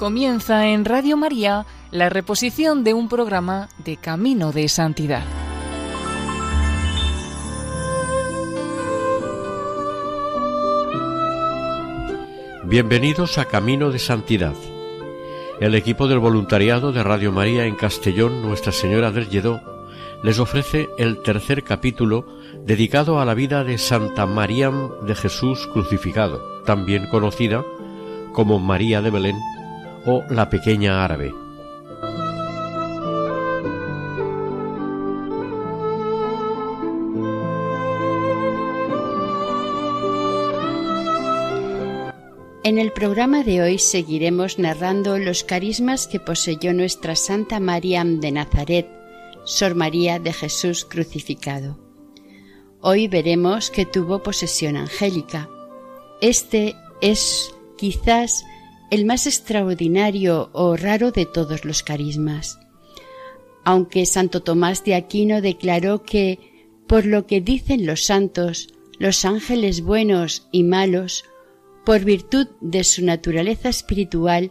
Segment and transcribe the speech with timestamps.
[0.00, 5.22] Comienza en Radio María la reposición de un programa de Camino de Santidad.
[12.64, 14.54] Bienvenidos a Camino de Santidad.
[15.60, 19.60] El equipo del voluntariado de Radio María en Castellón, Nuestra Señora del Lledó,
[20.22, 22.24] les ofrece el tercer capítulo
[22.64, 24.70] dedicado a la vida de Santa María
[25.02, 27.62] de Jesús crucificado, también conocida
[28.32, 29.36] como María de Belén
[30.06, 31.32] o la pequeña árabe.
[42.62, 48.30] En el programa de hoy seguiremos narrando los carismas que poseyó nuestra Santa María de
[48.30, 48.86] Nazaret,
[49.44, 51.78] Sor María de Jesús crucificado.
[52.80, 55.48] Hoy veremos que tuvo posesión angélica.
[56.20, 58.44] Este es quizás
[58.90, 62.58] el más extraordinario o raro de todos los carismas.
[63.64, 66.38] Aunque Santo Tomás de Aquino declaró que,
[66.86, 68.68] por lo que dicen los santos,
[68.98, 71.24] los ángeles buenos y malos,
[71.84, 74.50] por virtud de su naturaleza espiritual,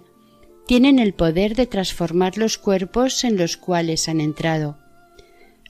[0.66, 4.78] tienen el poder de transformar los cuerpos en los cuales han entrado.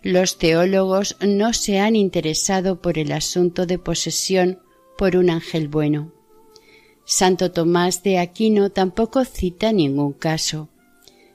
[0.02, 4.59] Los teólogos no se han interesado por el asunto de posesión
[4.97, 6.14] por un ángel bueno.
[7.11, 10.69] Santo Tomás de Aquino tampoco cita ningún caso.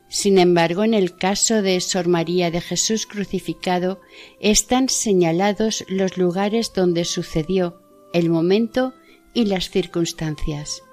[0.09, 4.01] Sin embargo, en el caso de Sor María de Jesús crucificado
[4.39, 8.95] están señalados los lugares donde sucedió, el momento
[9.35, 10.85] y las circunstancias.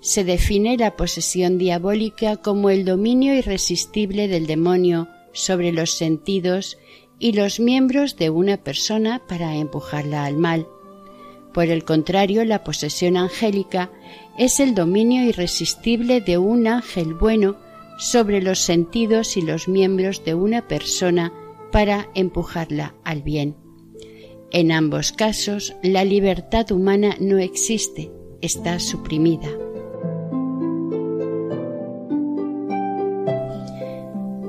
[0.00, 6.76] Se define la posesión diabólica como el dominio irresistible del demonio sobre los sentidos
[7.18, 10.66] y los miembros de una persona para empujarla al mal
[11.52, 13.90] por el contrario, la posesión angélica
[14.38, 17.56] es el dominio irresistible de un ángel bueno
[17.98, 21.32] sobre los sentidos y los miembros de una persona
[21.72, 23.56] para empujarla al bien.
[24.52, 29.48] En ambos casos, la libertad humana no existe, está suprimida.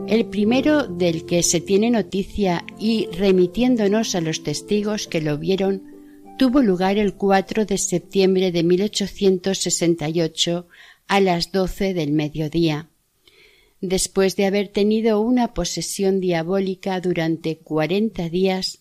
[0.07, 5.90] El primero del que se tiene noticia y remitiéndonos a los testigos que lo vieron
[6.41, 10.67] tuvo lugar el 4 de septiembre de 1868
[11.07, 12.89] a las doce del mediodía.
[13.79, 18.79] Después de haber tenido una posesión diabólica durante cuarenta días,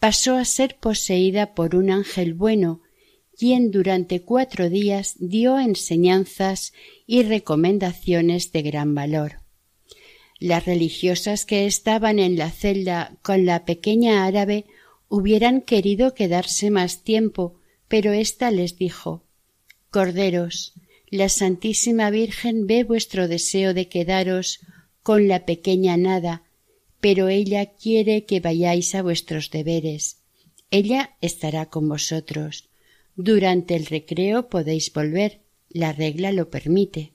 [0.00, 2.80] pasó a ser poseída por un ángel bueno,
[3.38, 6.72] quien durante cuatro días dio enseñanzas
[7.06, 9.42] y recomendaciones de gran valor.
[10.40, 14.66] Las religiosas que estaban en la celda con la pequeña árabe
[15.08, 19.24] hubieran querido quedarse más tiempo, pero ésta les dijo
[19.90, 20.74] Corderos,
[21.08, 24.60] la Santísima Virgen ve vuestro deseo de quedaros
[25.02, 26.42] con la pequeña nada,
[27.00, 30.18] pero ella quiere que vayáis a vuestros deberes.
[30.70, 32.68] Ella estará con vosotros.
[33.14, 37.12] Durante el recreo podéis volver, la regla lo permite.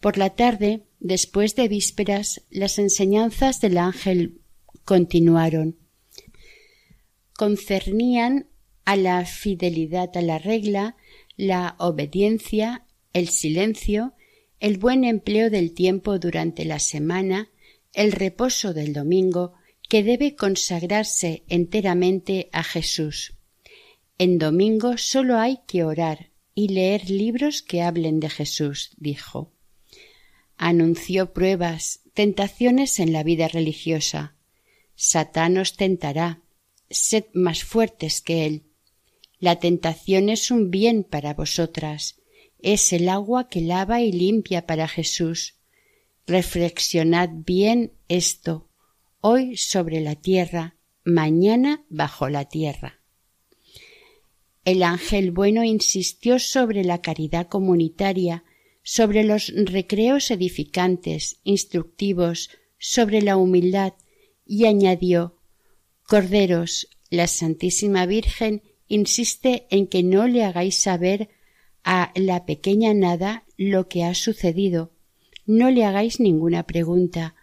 [0.00, 4.40] Por la tarde, después de vísperas, las enseñanzas del ángel
[4.84, 5.77] continuaron
[7.38, 8.48] concernían
[8.84, 10.96] a la fidelidad a la regla,
[11.36, 14.14] la obediencia, el silencio,
[14.58, 17.48] el buen empleo del tiempo durante la semana,
[17.92, 19.52] el reposo del domingo,
[19.88, 23.34] que debe consagrarse enteramente a Jesús.
[24.18, 29.52] En domingo sólo hay que orar y leer libros que hablen de Jesús, dijo.
[30.56, 34.34] Anunció pruebas, tentaciones en la vida religiosa.
[34.96, 36.42] Satán os tentará,
[36.90, 38.64] sed más fuertes que él.
[39.38, 42.16] La tentación es un bien para vosotras,
[42.60, 45.54] es el agua que lava y limpia para Jesús.
[46.26, 48.68] Reflexionad bien esto,
[49.20, 53.00] hoy sobre la tierra, mañana bajo la tierra.
[54.64, 58.44] El ángel bueno insistió sobre la caridad comunitaria,
[58.82, 63.94] sobre los recreos edificantes, instructivos, sobre la humildad,
[64.44, 65.37] y añadió
[66.08, 71.28] Corderos, la Santísima Virgen insiste en que no le hagáis saber
[71.84, 74.90] a la pequeña nada lo que ha sucedido.
[75.44, 77.34] No le hagáis ninguna pregunta.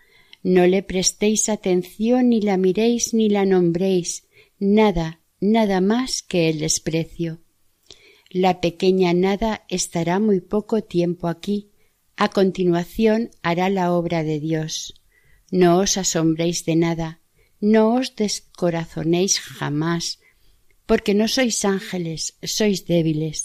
[0.41, 4.23] No le prestéis atención, ni la miréis, ni la nombréis.
[4.57, 7.41] Nada, nada más que el desprecio.
[8.31, 11.69] La pequeña nada estará muy poco tiempo aquí.
[12.17, 14.95] A continuación hará la obra de Dios.
[15.51, 17.21] No os asombréis de nada
[17.73, 20.03] no os descorazonéis jamás,
[20.85, 22.21] porque no sois ángeles,
[22.57, 23.39] sois débiles.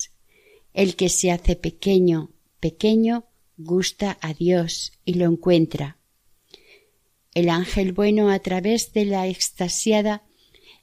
[0.83, 2.19] El que se hace pequeño,
[2.61, 3.15] pequeño,
[3.57, 5.97] gusta a Dios y lo encuentra.
[7.35, 10.23] El ángel bueno a través de la extasiada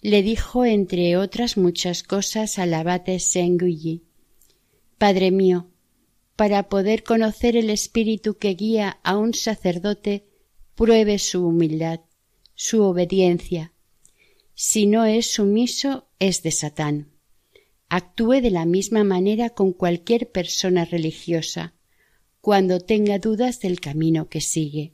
[0.01, 3.62] le dijo entre otras muchas cosas al abate saint
[4.98, 5.69] Padre mío,
[6.36, 10.25] para poder conocer el espíritu que guía a un sacerdote,
[10.75, 12.00] pruebe su humildad,
[12.57, 13.71] su obediencia.
[14.56, 17.12] Si no es sumiso, es de Satán.
[17.88, 21.75] Actúe de la misma manera con cualquier persona religiosa,
[22.42, 24.94] cuando tenga dudas del camino que sigue.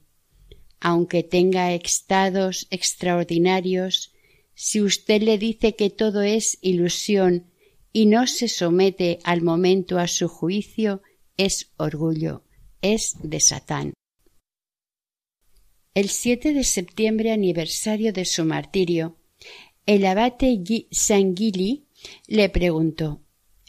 [0.81, 4.11] Aunque tenga estados extraordinarios,
[4.53, 7.49] si usted le dice que todo es ilusión
[7.93, 11.01] y no se somete al momento a su juicio,
[11.37, 12.43] es orgullo,
[12.81, 13.93] es de Satán.
[15.95, 19.15] El 7 de septiembre, aniversario de su martirio,
[19.85, 20.59] el abate
[20.89, 21.85] Sanguili
[22.25, 23.21] le preguntó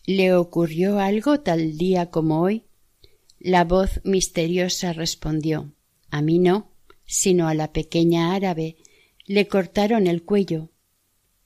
[0.07, 2.65] ¿Le ocurrió algo tal día como hoy?
[3.39, 5.75] La voz misteriosa respondió
[6.09, 6.71] A mí no,
[7.05, 8.79] sino a la pequeña árabe.
[9.27, 10.71] Le cortaron el cuello.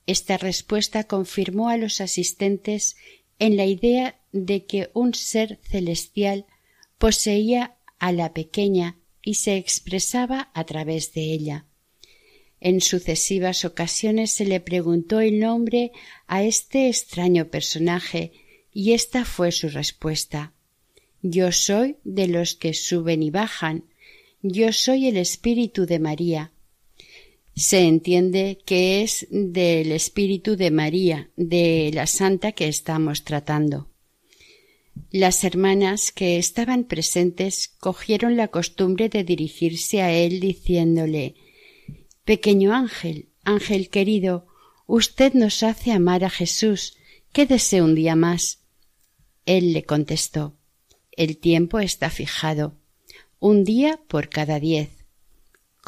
[0.05, 2.95] Esta respuesta confirmó a los asistentes
[3.37, 6.45] en la idea de que un ser celestial
[6.97, 11.65] poseía a la pequeña y se expresaba a través de ella.
[12.59, 15.91] En sucesivas ocasiones se le preguntó el nombre
[16.27, 18.33] a este extraño personaje
[18.73, 20.53] y esta fue su respuesta.
[21.21, 23.85] Yo soy de los que suben y bajan.
[24.41, 26.51] Yo soy el Espíritu de María
[27.59, 33.88] se entiende que es del espíritu de María, de la santa que estamos tratando.
[35.11, 41.35] Las hermanas que estaban presentes cogieron la costumbre de dirigirse a él diciéndole
[42.25, 44.47] Pequeño ángel, ángel querido,
[44.85, 46.97] usted nos hace amar a Jesús.
[47.31, 48.59] Quédese un día más.
[49.45, 50.57] Él le contestó
[51.11, 52.77] El tiempo está fijado,
[53.39, 54.99] un día por cada diez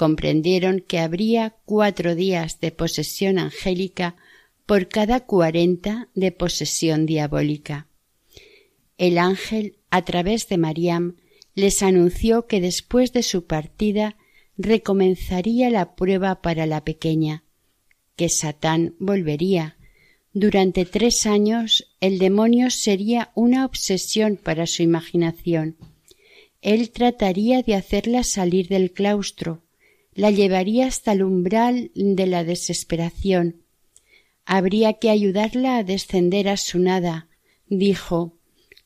[0.02, 4.16] comprendieron que habría cuatro días de posesión angélica
[4.66, 7.88] por cada cuarenta de posesión diabólica.
[9.02, 11.16] El ángel, a través de Mariam,
[11.56, 14.16] les anunció que después de su partida
[14.58, 17.44] recomenzaría la prueba para la pequeña,
[18.16, 19.76] que Satán volvería.
[20.34, 25.78] Durante tres años el demonio sería una obsesión para su imaginación.
[26.62, 29.64] Él trataría de hacerla salir del claustro,
[30.14, 33.64] la llevaría hasta el umbral de la desesperación.
[34.46, 37.30] Habría que ayudarla a descender a su nada,
[37.66, 38.38] dijo.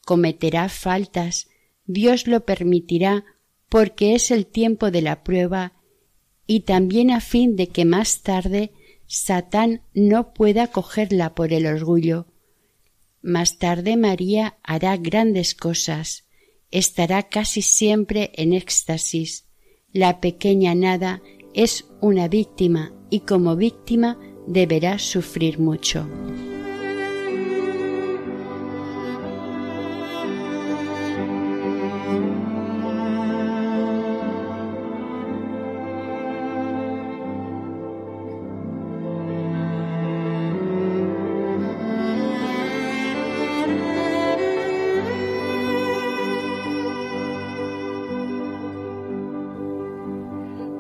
[0.05, 1.49] Cometerá faltas,
[1.85, 3.25] Dios lo permitirá,
[3.67, 5.73] porque es el tiempo de la prueba,
[6.47, 8.71] y también a fin de que más tarde
[9.07, 12.27] Satán no pueda cogerla por el orgullo.
[13.21, 16.25] Más tarde María hará grandes cosas,
[16.71, 19.45] estará casi siempre en éxtasis,
[19.91, 21.21] la pequeña nada
[21.53, 26.07] es una víctima y como víctima deberá sufrir mucho.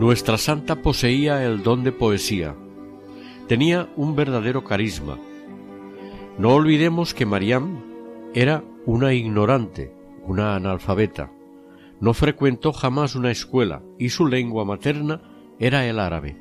[0.05, 2.55] Nuestra santa poseía el don de poesía.
[3.47, 5.17] Tenía un verdadero carisma.
[6.37, 7.81] No olvidemos que Mariam
[8.35, 11.31] era una ignorante, una analfabeta.
[11.99, 15.23] No frecuentó jamás una escuela y su lengua materna
[15.57, 16.37] era el árabe.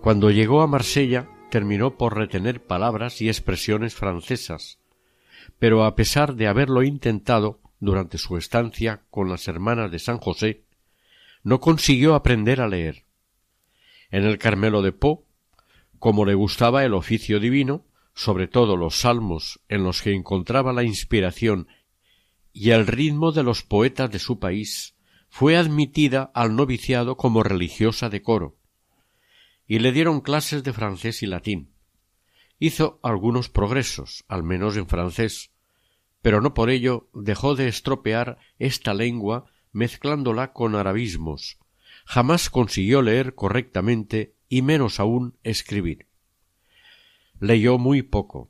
[0.00, 4.78] Cuando llegó a Marsella terminó por retener palabras y expresiones francesas,
[5.58, 10.65] pero a pesar de haberlo intentado durante su estancia con las hermanas de San José,
[11.46, 13.04] no consiguió aprender a leer.
[14.10, 15.28] En el Carmelo de Po,
[16.00, 20.82] como le gustaba el oficio divino, sobre todo los salmos en los que encontraba la
[20.82, 21.68] inspiración
[22.52, 24.96] y el ritmo de los poetas de su país,
[25.28, 28.56] fue admitida al noviciado como religiosa de coro,
[29.68, 31.70] y le dieron clases de francés y latín.
[32.58, 35.52] Hizo algunos progresos, al menos en francés,
[36.22, 41.58] pero no por ello dejó de estropear esta lengua mezclándola con arabismos.
[42.06, 46.06] Jamás consiguió leer correctamente y menos aún escribir.
[47.40, 48.48] Leyó muy poco.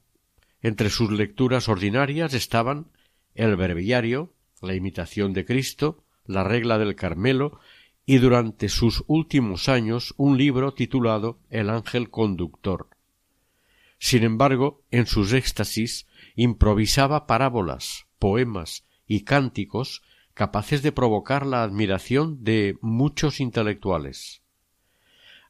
[0.63, 2.93] Entre sus lecturas ordinarias estaban
[3.35, 7.59] el breviario, la imitación de Cristo, la regla del Carmelo
[8.05, 12.89] y durante sus últimos años un libro titulado El ángel conductor.
[13.99, 16.07] Sin embargo, en sus éxtasis
[16.37, 20.03] improvisaba parábolas, poemas y cánticos
[20.37, 24.43] capaces de provocar la admiración de muchos intelectuales.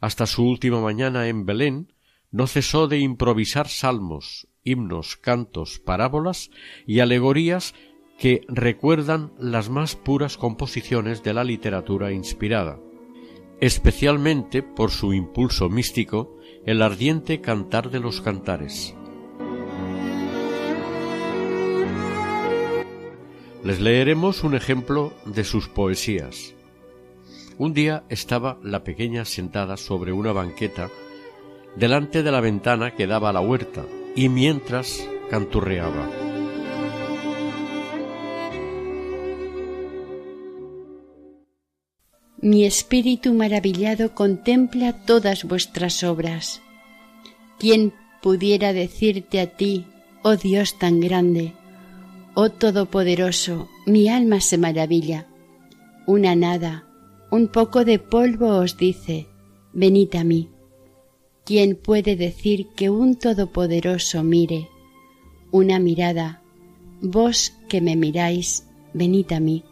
[0.00, 1.92] Hasta su última mañana en Belén
[2.30, 6.50] no cesó de improvisar salmos, himnos, cantos, parábolas
[6.86, 7.74] y alegorías
[8.16, 12.78] que recuerdan las más puras composiciones de la literatura inspirada,
[13.60, 18.95] especialmente por su impulso místico el ardiente cantar de los cantares.
[23.66, 26.54] Les leeremos un ejemplo de sus poesías.
[27.58, 30.88] Un día estaba la pequeña sentada sobre una banqueta
[31.74, 36.08] delante de la ventana que daba a la huerta y mientras canturreaba.
[42.40, 46.62] Mi espíritu maravillado contempla todas vuestras obras.
[47.58, 47.92] ¿Quién
[48.22, 49.86] pudiera decirte a ti,
[50.22, 51.52] oh Dios tan grande,
[52.38, 55.26] oh Todopoderoso, mi alma se maravilla?
[56.06, 56.84] Una nada,
[57.30, 59.26] un poco de polvo os dice,
[59.72, 60.50] venid a mí.
[61.46, 64.68] ¿Quién puede decir que un Todopoderoso mire?
[65.50, 66.42] Una mirada,
[67.00, 69.64] vos que me miráis, venid a mí.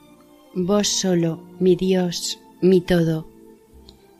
[0.55, 3.29] Vos solo, mi Dios, mi todo.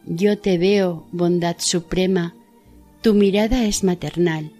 [0.05, 2.35] Yo te veo, bondad suprema,
[3.01, 4.53] tu mirada es maternal.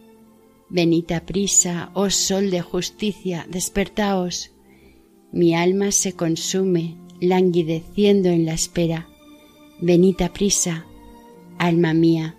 [0.75, 4.51] Venid prisa, oh sol de justicia, despertaos.
[5.31, 9.09] Mi alma se consume, languideciendo en la espera.
[9.81, 10.85] Venid prisa,
[11.59, 12.35] alma mía,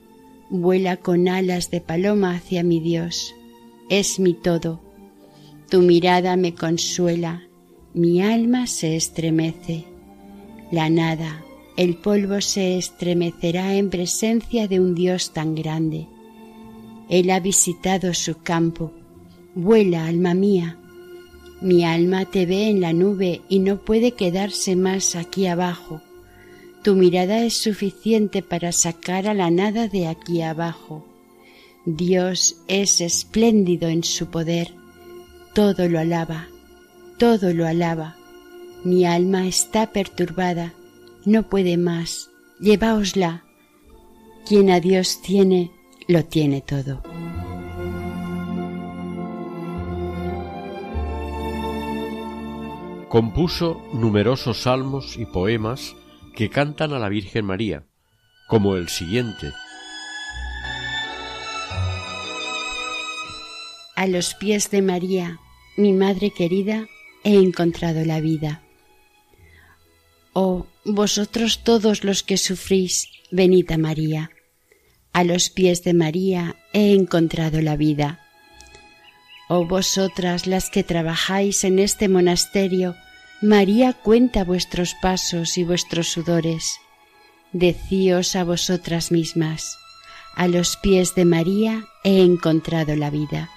[0.49, 3.33] vuela con alas de paloma hacia mi Dios.
[3.89, 4.81] Es mi todo.
[5.69, 7.47] Tu mirada me consuela,
[7.93, 9.85] mi alma se estremece
[10.71, 11.45] la nada,
[11.77, 16.07] el polvo se estremecerá en presencia de un Dios tan grande.
[17.09, 18.91] Él ha visitado su campo.
[19.53, 20.77] Vuela, alma mía.
[21.61, 26.01] Mi alma te ve en la nube y no puede quedarse más aquí abajo.
[26.83, 31.05] Tu mirada es suficiente para sacar a la nada de aquí abajo.
[31.85, 34.73] Dios es espléndido en su poder.
[35.53, 36.47] Todo lo alaba,
[37.17, 38.15] todo lo alaba.
[38.83, 40.73] Mi alma está perturbada,
[41.25, 42.29] no puede más.
[42.59, 43.43] Lleváosla.
[44.45, 45.71] Quien a Dios tiene,
[46.07, 47.01] lo tiene todo.
[53.09, 55.95] Compuso numerosos salmos y poemas
[56.35, 57.85] que cantan a la Virgen María,
[58.47, 59.53] como el siguiente.
[63.95, 65.39] A los pies de María,
[65.77, 66.87] mi Madre querida,
[67.23, 68.61] he encontrado la vida.
[70.33, 74.34] Oh, vosotros todos los que sufrís, venid a María.
[75.15, 78.19] A los pies de María he encontrado la vida.
[79.47, 82.97] Oh vosotras las que trabajáis en este monasterio,
[83.41, 86.81] María cuenta vuestros pasos y vuestros sudores.
[87.53, 89.77] Decíos a vosotras mismas,
[90.35, 93.49] a los pies de María he encontrado la vida.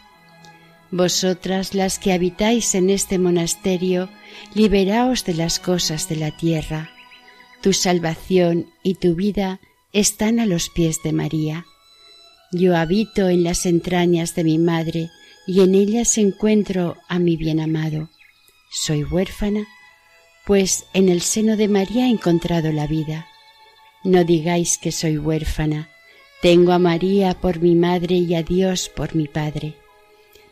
[0.93, 4.09] Vosotras las que habitáis en este monasterio,
[4.55, 6.93] liberaos de las cosas de la tierra.
[7.63, 9.59] Tu salvación y tu vida
[9.93, 11.67] están a los pies de María.
[12.53, 15.11] Yo habito en las entrañas de mi madre
[15.47, 18.11] y en ellas encuentro a mi bien amado.
[18.71, 19.67] Soy huérfana,
[20.47, 23.27] pues en el seno de María he encontrado la vida.
[24.05, 25.89] No digáis que soy huérfana,
[26.41, 29.75] tengo a María por mi madre y a Dios por mi Padre.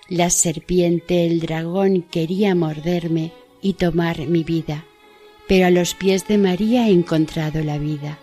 [0.09, 4.85] La serpiente, el dragón quería morderme y tomar mi vida,
[5.47, 8.19] pero a los pies de María he encontrado la vida.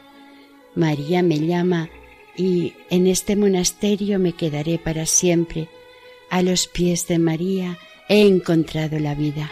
[0.75, 1.89] María me llama
[2.35, 5.69] y en este monasterio me quedaré para siempre.
[6.29, 7.77] A los pies de María
[8.09, 9.51] he encontrado la vida.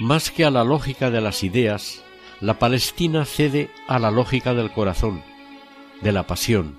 [0.00, 2.02] Más que a la lógica de las ideas,
[2.40, 5.22] la Palestina cede a la lógica del corazón
[6.00, 6.78] de la pasión.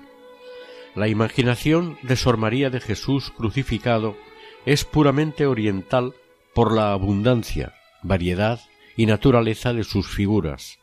[0.94, 4.16] La imaginación de Sor María de Jesús crucificado
[4.66, 6.14] es puramente oriental
[6.54, 7.74] por la abundancia,
[8.04, 8.60] variedad
[8.96, 10.78] y naturaleza de sus figuras.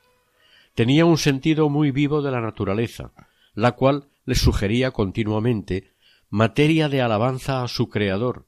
[0.76, 3.14] Tenía un sentido muy vivo de la naturaleza,
[3.54, 5.94] la cual le sugería continuamente
[6.30, 8.46] materia de alabanza a su Creador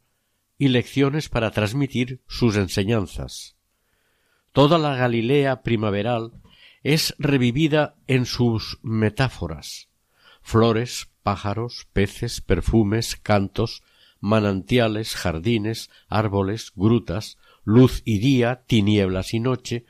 [0.58, 3.56] y lecciones para transmitir sus enseñanzas.
[4.52, 6.34] Toda la Galilea primaveral
[6.84, 9.90] es revivida en sus metáforas
[10.44, 13.82] flores, pájaros, peces, perfumes, cantos,
[14.20, 19.86] manantiales, jardines, árboles, grutas, luz y día, tinieblas y noche,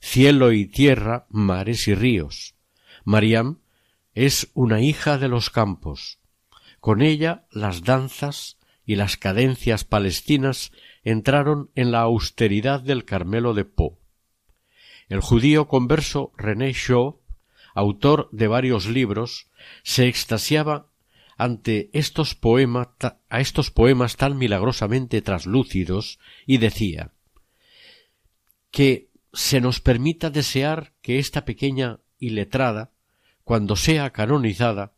[0.00, 2.54] cielo y tierra, mares y ríos.
[3.04, 3.60] Mariam
[4.14, 6.18] es una hija de los campos.
[6.80, 10.72] Con ella las danzas y las cadencias palestinas
[11.04, 13.98] entraron en la austeridad del Carmelo de Po.
[15.08, 17.20] El judío converso René Shaw,
[17.74, 19.48] autor de varios libros,
[19.82, 20.90] se extasiaba
[21.36, 27.12] ante estos poemas, a estos poemas tan milagrosamente traslúcidos y decía
[28.70, 32.90] que se nos permita desear que esta pequeña iletrada,
[33.44, 34.92] cuando sea canonizada,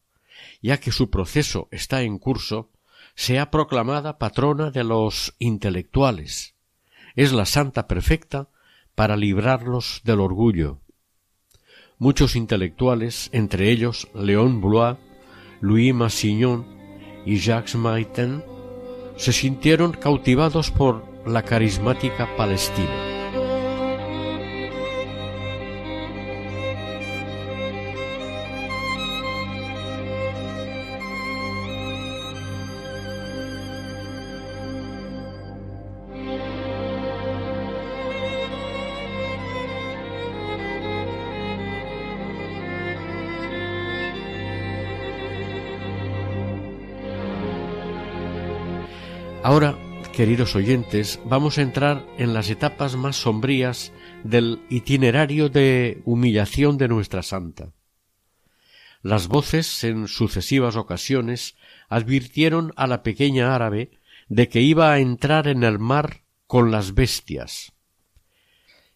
[0.62, 2.70] ya que su proceso está en curso,
[3.14, 6.54] sea proclamada patrona de los intelectuales.
[7.14, 8.48] Es la santa perfecta
[8.94, 10.78] para librarlos del orgullo.
[11.98, 14.96] Muchos intelectuales, entre ellos Léon Blois,
[15.60, 16.66] Louis Massignon
[17.26, 18.42] y Jacques Maritain,
[19.16, 23.09] se sintieron cautivados por la carismática Palestina.
[50.20, 53.90] Queridos oyentes, vamos a entrar en las etapas más sombrías
[54.22, 57.72] del itinerario de humillación de nuestra santa.
[59.00, 61.56] Las voces en sucesivas ocasiones
[61.88, 63.92] advirtieron a la pequeña árabe
[64.28, 67.72] de que iba a entrar en el mar con las bestias.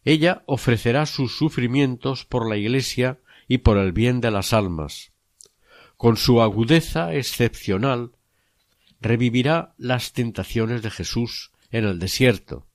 [0.05, 5.15] Ella ofrecerá sus sufrimientos por la Iglesia y por el bien de las almas.
[5.97, 8.14] Con su agudeza excepcional
[9.05, 12.67] revivirá las tentaciones de Jesús en el desierto.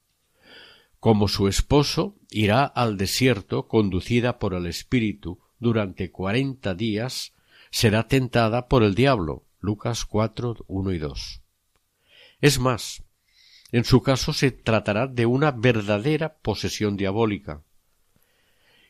[1.00, 7.34] Como su esposo irá al desierto conducida por el Espíritu durante cuarenta días,
[7.72, 9.44] será tentada por el diablo.
[9.60, 11.42] Lucas 4, 1 y 2.
[12.42, 13.04] Es más,
[13.72, 17.64] en su caso se tratará de una verdadera posesión diabólica.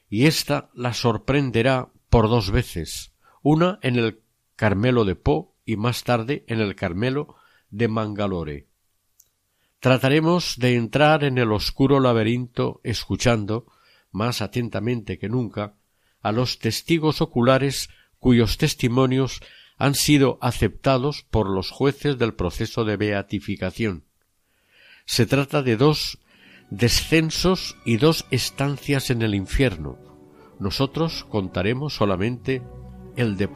[0.10, 4.21] Y ésta la sorprenderá por dos veces, una en el
[4.56, 7.36] Carmelo de Po y más tarde en el Carmelo
[7.69, 8.65] de Mangalore.
[9.79, 13.67] Trataremos de entrar en el oscuro laberinto escuchando,
[14.12, 15.75] más atentamente que nunca,
[16.23, 19.41] a los testigos oculares cuyos testimonios
[19.77, 24.05] han sido aceptados por los jueces del proceso de beatificación.
[25.05, 26.17] Se trata de dos
[26.71, 29.99] descensos y dos estancias en el infierno.
[30.58, 32.63] Nosotros contaremos solamente
[33.15, 33.47] el de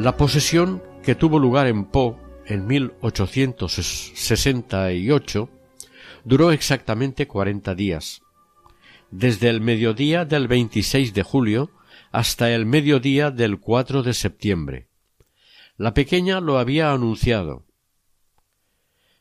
[0.00, 5.50] La posesión que tuvo lugar en Po en 1868
[6.24, 8.22] duró exactamente cuarenta días,
[9.10, 11.70] desde el mediodía del 26 de julio
[12.12, 14.88] hasta el mediodía del 4 de septiembre.
[15.76, 17.66] La pequeña lo había anunciado.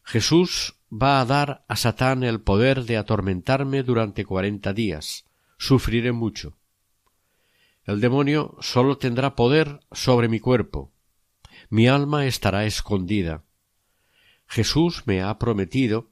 [0.02, 5.26] Jesús va a dar a Satán el poder de atormentarme durante cuarenta días.
[5.58, 6.59] Sufriré mucho.
[7.90, 10.94] El demonio sólo tendrá poder sobre mi cuerpo.
[11.72, 13.46] Mi alma estará escondida.
[14.46, 16.12] Jesús me ha prometido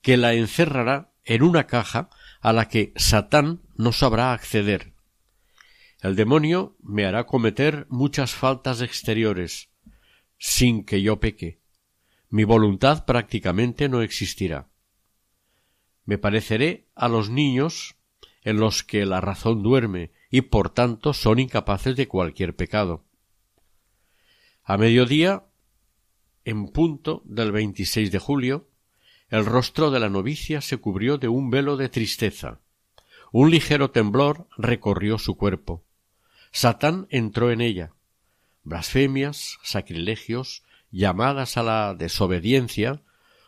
[0.00, 2.08] que la encerrará en una caja
[2.40, 4.94] a la que Satán no sabrá acceder.
[6.00, 9.68] El demonio me hará cometer muchas faltas exteriores,
[10.38, 11.60] sin que yo peque.
[12.30, 14.70] Mi voluntad prácticamente no existirá.
[16.06, 17.96] Me pareceré a los niños
[18.44, 23.04] en los que la razón duerme y por tanto son incapaces de cualquier pecado.
[24.62, 25.44] A mediodía,
[26.44, 28.68] en punto del 26 de julio,
[29.28, 32.60] el rostro de la novicia se cubrió de un velo de tristeza.
[33.32, 35.84] Un ligero temblor recorrió su cuerpo.
[36.52, 37.92] Satán entró en ella.
[38.64, 43.02] Blasfemias, sacrilegios, llamadas a la desobediencia,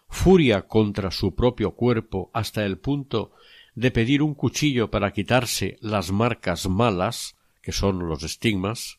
[0.09, 3.33] furia contra su propio cuerpo hasta el punto
[3.75, 8.99] de pedir un cuchillo para quitarse las marcas malas, que son los estigmas,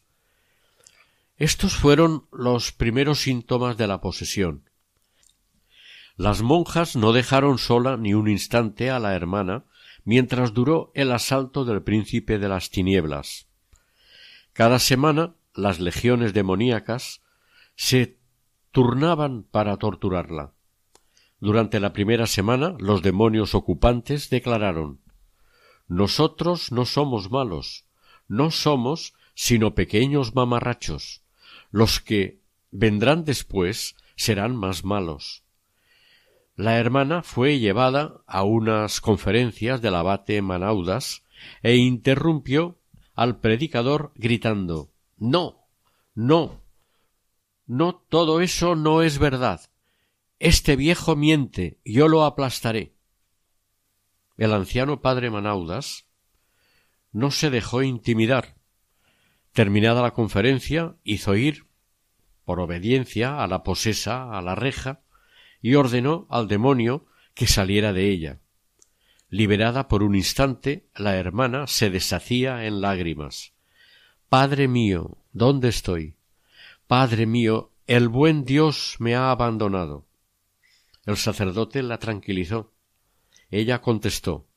[1.38, 4.70] estos fueron los primeros síntomas de la posesión.
[6.16, 9.66] Las monjas no dejaron sola ni un instante a la hermana
[10.06, 13.48] mientras duró el asalto del príncipe de las tinieblas.
[14.54, 17.22] Cada semana las legiones demoníacas
[17.76, 18.18] se
[18.72, 20.54] turnaban para torturarla.
[21.44, 25.02] Durante la primera semana los demonios ocupantes declararon
[25.90, 27.86] Nosotros no somos malos,
[28.30, 31.22] no somos sino pequeños mamarrachos.
[31.70, 32.40] Los que
[32.72, 35.44] vendrán después serán más malos.
[36.56, 41.24] La hermana fue llevada a unas conferencias del abate Manaudas
[41.62, 42.80] e interrumpió
[43.16, 45.68] al predicador gritando No,
[46.16, 46.62] no,
[47.68, 49.60] no, todo eso no es verdad.
[50.44, 52.92] Este viejo miente, yo lo aplastaré.
[54.36, 56.06] El anciano padre Manaudas
[57.14, 58.58] no se dejó intimidar.
[59.54, 61.68] Terminada la conferencia, hizo ir,
[62.44, 65.00] por obediencia, a la posesa, a la reja,
[65.62, 68.42] y ordenó al demonio que saliera de ella.
[69.30, 73.54] Liberada por un instante, la hermana se deshacía en lágrimas.
[74.28, 76.18] Padre mío, ¿dónde estoy?
[76.86, 80.06] Padre mío, el buen Dios me ha abandonado.
[81.06, 82.74] El sacerdote la tranquilizó.
[83.52, 84.48] Ella contestó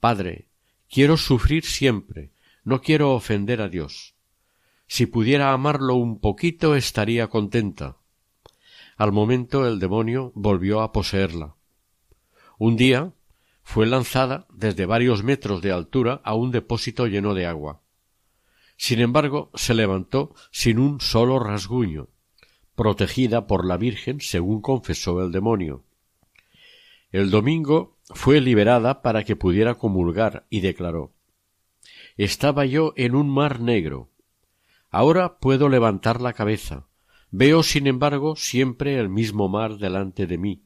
[0.00, 0.48] Padre,
[0.90, 2.30] quiero sufrir siempre,
[2.62, 4.14] no quiero ofender a Dios.
[4.86, 7.96] Si pudiera amarlo un poquito estaría contenta.
[8.96, 11.56] Al momento el demonio volvió a poseerla.
[12.58, 13.12] Un día
[13.62, 17.80] fue lanzada desde varios metros de altura a un depósito lleno de agua.
[18.76, 22.08] Sin embargo, se levantó sin un solo rasguño,
[22.74, 25.84] protegida por la Virgen, según confesó el demonio.
[27.14, 31.14] El domingo fue liberada para que pudiera comulgar y declaró
[32.16, 34.10] Estaba yo en un mar negro.
[34.90, 36.88] Ahora puedo levantar la cabeza.
[37.30, 40.64] Veo, sin embargo, siempre el mismo mar delante de mí.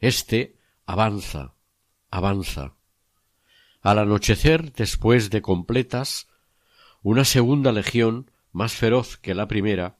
[0.00, 1.54] Este avanza,
[2.10, 2.74] avanza.
[3.80, 6.26] Al anochecer, después de completas,
[7.02, 9.96] una segunda legión, más feroz que la primera,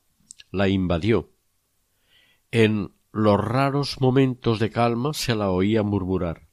[0.50, 1.30] la invadió.
[2.50, 6.48] En los raros momentos de calma se la oía murmurar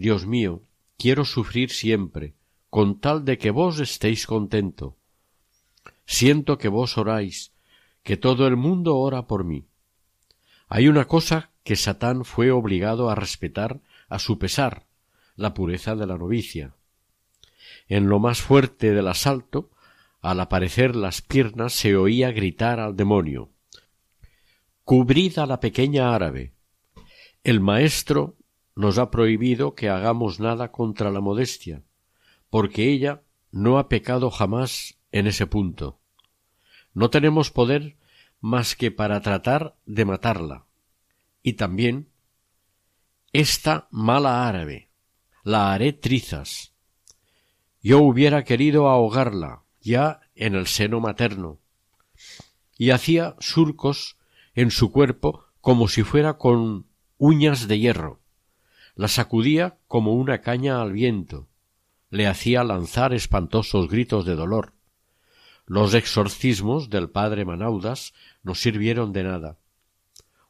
[0.00, 0.62] Dios mío,
[0.96, 2.34] quiero sufrir siempre,
[2.70, 4.96] con tal de que vos estéis contento.
[6.06, 7.52] Siento que vos oráis,
[8.02, 9.66] que todo el mundo ora por mí.
[10.68, 14.86] Hay una cosa que Satán fue obligado a respetar a su pesar,
[15.36, 16.74] la pureza de la novicia.
[17.86, 19.70] En lo más fuerte del asalto,
[20.22, 23.49] al aparecer las piernas se oía gritar al demonio
[24.90, 26.52] Cubrid a la pequeña árabe.
[27.44, 28.36] El maestro
[28.74, 31.84] nos ha prohibido que hagamos nada contra la modestia,
[32.50, 33.22] porque ella
[33.52, 36.00] no ha pecado jamás en ese punto.
[36.92, 37.98] No tenemos poder
[38.40, 40.66] más que para tratar de matarla.
[41.40, 42.08] Y también
[43.32, 44.90] esta mala árabe,
[45.44, 46.74] la haré trizas.
[47.80, 51.60] Yo hubiera querido ahogarla ya en el seno materno,
[52.76, 54.16] y hacía surcos
[54.54, 56.86] en su cuerpo como si fuera con
[57.18, 58.20] uñas de hierro.
[58.94, 61.48] La sacudía como una caña al viento,
[62.10, 64.72] le hacía lanzar espantosos gritos de dolor.
[65.66, 69.58] Los exorcismos del padre Manaudas no sirvieron de nada.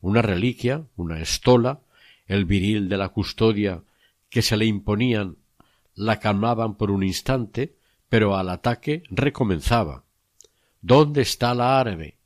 [0.00, 1.80] Una reliquia, una estola,
[2.26, 3.82] el viril de la custodia
[4.30, 5.36] que se le imponían
[5.94, 7.76] la calmaban por un instante,
[8.08, 10.04] pero al ataque recomenzaba.
[10.80, 12.16] ¿Dónde está la árabe?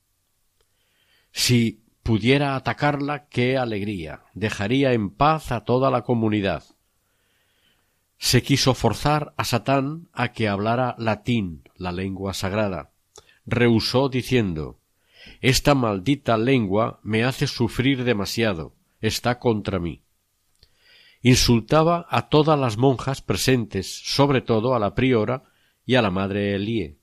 [1.36, 4.22] Si pudiera atacarla, qué alegría.
[4.34, 6.62] Dejaría en paz a toda la comunidad.
[8.18, 12.92] Se quiso forzar a Satán a que hablara latín, la lengua sagrada.
[13.46, 14.78] Rehusó diciendo
[15.40, 20.02] Esta maldita lengua me hace sufrir demasiado, está contra mí.
[21.20, 25.42] Insultaba a todas las monjas presentes, sobre todo a la priora
[25.84, 26.96] y a la madre Elie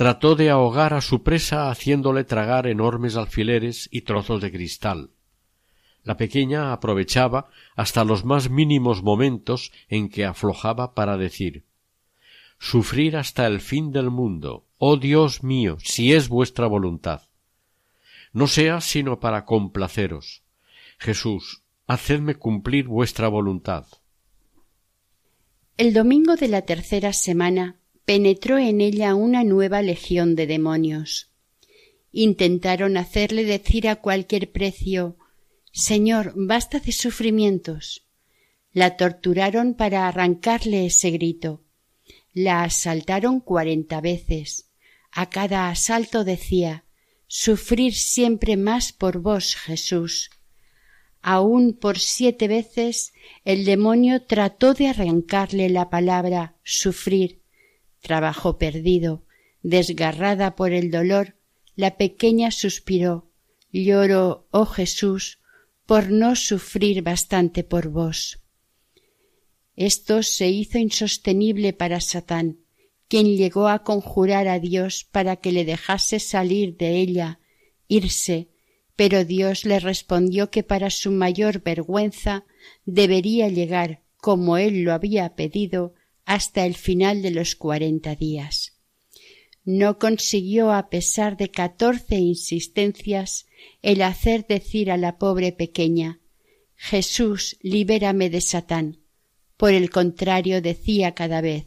[0.00, 5.10] trató de ahogar a su presa haciéndole tragar enormes alfileres y trozos de cristal.
[6.04, 11.66] La pequeña aprovechaba hasta los más mínimos momentos en que aflojaba para decir
[12.58, 17.24] Sufrir hasta el fin del mundo, oh Dios mío, si es vuestra voluntad.
[18.32, 20.44] No sea sino para complaceros.
[20.98, 23.84] Jesús, hacedme cumplir vuestra voluntad.
[25.76, 31.30] El domingo de la tercera semana penetró en ella una nueva legión de demonios.
[32.12, 35.16] Intentaron hacerle decir a cualquier precio
[35.72, 38.06] Señor, basta de sufrimientos.
[38.72, 41.62] La torturaron para arrancarle ese grito.
[42.32, 44.70] La asaltaron cuarenta veces.
[45.12, 46.84] A cada asalto decía
[47.26, 50.30] Sufrir siempre más por vos, Jesús.
[51.22, 53.12] Aún por siete veces
[53.44, 57.39] el demonio trató de arrancarle la palabra sufrir,
[58.00, 59.24] trabajo perdido,
[59.62, 61.36] desgarrada por el dolor,
[61.76, 63.30] la pequeña suspiró
[63.72, 65.38] Lloro, oh Jesús,
[65.86, 68.40] por no sufrir bastante por vos.
[69.76, 72.58] Esto se hizo insostenible para Satán,
[73.08, 77.40] quien llegó a conjurar a Dios para que le dejase salir de ella,
[77.88, 78.48] irse,
[78.96, 82.44] pero Dios le respondió que para su mayor vergüenza
[82.84, 85.94] debería llegar, como él lo había pedido,
[86.30, 88.78] hasta el final de los cuarenta días.
[89.64, 93.46] No consiguió, a pesar de catorce insistencias,
[93.82, 96.20] el hacer decir a la pobre pequeña
[96.76, 99.00] Jesús, libérame de Satán.
[99.56, 101.66] Por el contrario, decía cada vez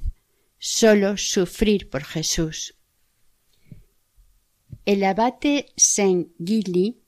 [0.60, 2.76] sólo sufrir por Jesús.
[4.86, 7.02] El abate Saint Gilly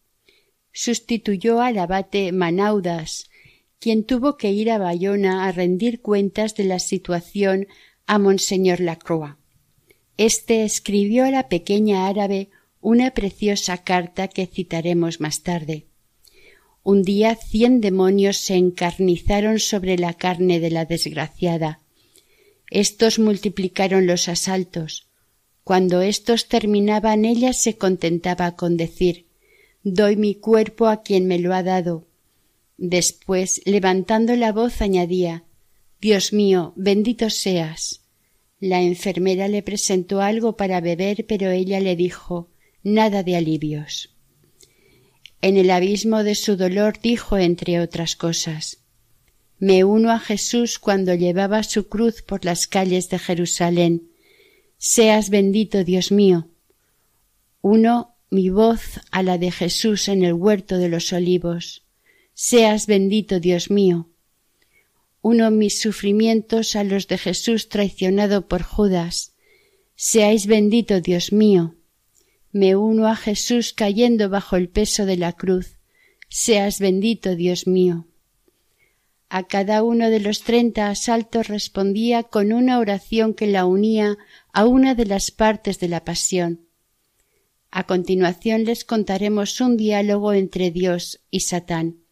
[0.73, 3.29] sustituyó al abate Manaudas,
[3.85, 7.67] quien tuvo que ir a Bayona a rendir cuentas de la situación
[8.07, 9.35] a Monseñor Lacroix.
[10.17, 12.49] Este escribió a la pequeña árabe
[12.81, 15.85] una preciosa carta que citaremos más tarde.
[16.81, 21.79] Un día cien demonios se encarnizaron sobre la carne de la desgraciada.
[22.71, 25.05] Estos multiplicaron los asaltos.
[25.63, 29.27] Cuando éstos terminaban ella se contentaba con decir
[29.83, 32.07] Doy mi cuerpo a quien me lo ha dado.
[32.77, 35.45] Después, levantando la voz, añadía
[36.01, 38.01] Dios mío, bendito seas.
[38.59, 42.49] La enfermera le presentó algo para beber, pero ella le dijo
[42.83, 44.15] nada de alivios.
[45.41, 48.79] En el abismo de su dolor dijo, entre otras cosas
[49.57, 54.09] Me uno a Jesús cuando llevaba su cruz por las calles de Jerusalén.
[54.77, 56.49] Seas bendito, Dios mío.
[57.61, 61.84] Uno mi voz a la de Jesús en el huerto de los olivos.
[62.35, 64.09] Seas bendito, Dios mío
[65.25, 69.33] uno mis sufrimientos a los de Jesús traicionado por Judas.
[69.95, 71.73] Seáis bendito, Dios mío.
[72.51, 75.79] Me uno a Jesús cayendo bajo el peso de la cruz.
[76.29, 78.05] Seas bendito, Dios mío.
[79.29, 84.19] A cada uno de los treinta asaltos respondía con una oración que la unía
[84.53, 86.67] a una de las partes de la pasión.
[87.71, 92.04] A continuación les contaremos un diálogo entre Dios y Satán.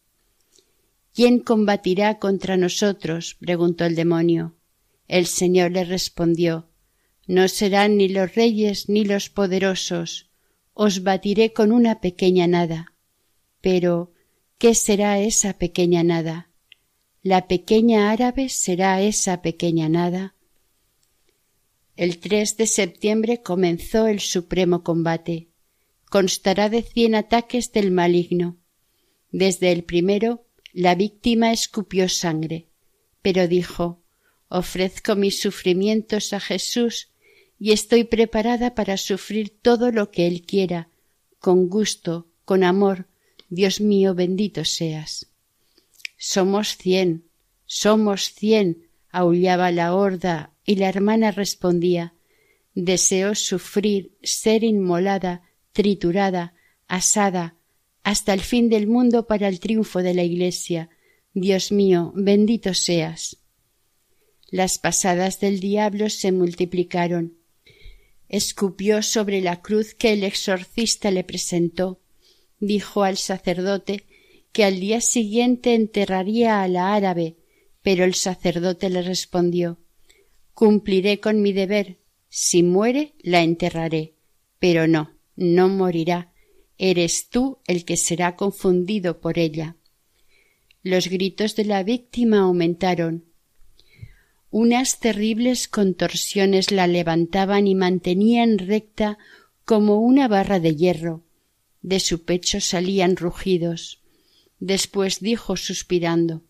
[1.14, 3.36] ¿Quién combatirá contra nosotros?
[3.38, 4.56] preguntó el demonio.
[5.06, 6.68] El Señor le respondió
[7.28, 10.28] No serán ni los reyes ni los poderosos,
[10.72, 12.94] os batiré con una pequeña nada.
[13.60, 14.12] Pero,
[14.58, 16.50] ¿qué será esa pequeña nada?
[17.22, 20.34] ¿La pequeña árabe será esa pequeña nada?
[21.96, 25.48] El 3 de septiembre comenzó el supremo combate.
[26.10, 28.56] Constará de cien ataques del maligno.
[29.30, 30.43] Desde el primero
[30.74, 32.66] la víctima escupió sangre,
[33.22, 34.02] pero dijo
[34.48, 37.10] Ofrezco mis sufrimientos a Jesús
[37.58, 40.90] y estoy preparada para sufrir todo lo que Él quiera,
[41.38, 43.06] con gusto, con amor.
[43.48, 45.28] Dios mío, bendito seas.
[46.18, 47.24] Somos cien,
[47.66, 52.14] somos cien, aullaba la horda, y la hermana respondía
[52.74, 56.54] Deseo sufrir, ser inmolada, triturada,
[56.88, 57.56] asada,
[58.04, 60.90] hasta el fin del mundo para el triunfo de la Iglesia.
[61.32, 63.38] Dios mío, bendito seas.
[64.50, 67.38] Las pasadas del diablo se multiplicaron.
[68.28, 72.00] Escupió sobre la cruz que el exorcista le presentó.
[72.60, 74.04] Dijo al sacerdote
[74.52, 77.38] que al día siguiente enterraría a la árabe,
[77.82, 79.78] pero el sacerdote le respondió
[80.52, 81.98] Cumpliré con mi deber.
[82.28, 84.14] Si muere, la enterraré.
[84.58, 86.33] Pero no, no morirá
[86.78, 89.76] eres tú el que será confundido por ella.
[90.82, 93.24] Los gritos de la víctima aumentaron.
[94.50, 99.18] Unas terribles contorsiones la levantaban y mantenían recta
[99.64, 101.24] como una barra de hierro.
[101.82, 104.00] De su pecho salían rugidos.
[104.60, 106.42] Después dijo suspirando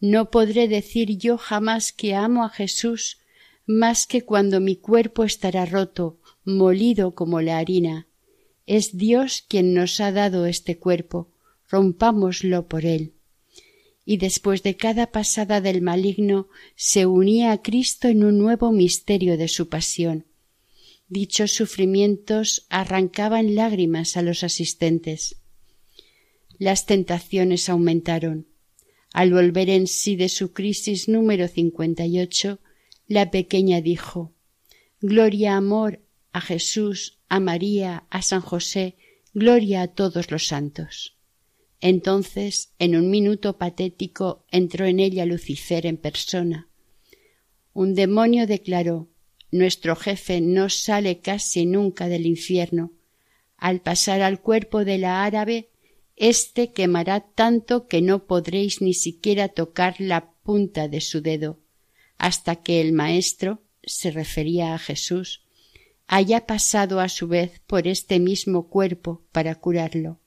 [0.00, 3.18] No podré decir yo jamás que amo a Jesús
[3.66, 8.06] más que cuando mi cuerpo estará roto, molido como la harina.
[8.72, 11.28] Es Dios quien nos ha dado este cuerpo,
[11.68, 13.12] rompámoslo por él.
[14.06, 19.36] Y después de cada pasada del maligno se unía a Cristo en un nuevo misterio
[19.36, 20.24] de su pasión.
[21.06, 25.36] Dichos sufrimientos arrancaban lágrimas a los asistentes.
[26.56, 28.46] Las tentaciones aumentaron.
[29.12, 32.58] Al volver en sí de su crisis número cincuenta y ocho,
[33.06, 34.32] la pequeña dijo
[35.02, 36.00] Gloria, amor,
[36.32, 38.96] a Jesús, a María, a San José,
[39.34, 41.16] gloria a todos los santos.
[41.80, 46.68] Entonces, en un minuto patético, entró en ella Lucifer en persona.
[47.74, 49.08] Un demonio declaró
[49.50, 52.92] Nuestro jefe no sale casi nunca del infierno.
[53.58, 55.68] Al pasar al cuerpo de la árabe,
[56.16, 61.58] éste quemará tanto que no podréis ni siquiera tocar la punta de su dedo,
[62.16, 65.41] hasta que el maestro se refería a Jesús
[66.14, 70.18] haya pasado a su vez por este mismo cuerpo para curarlo.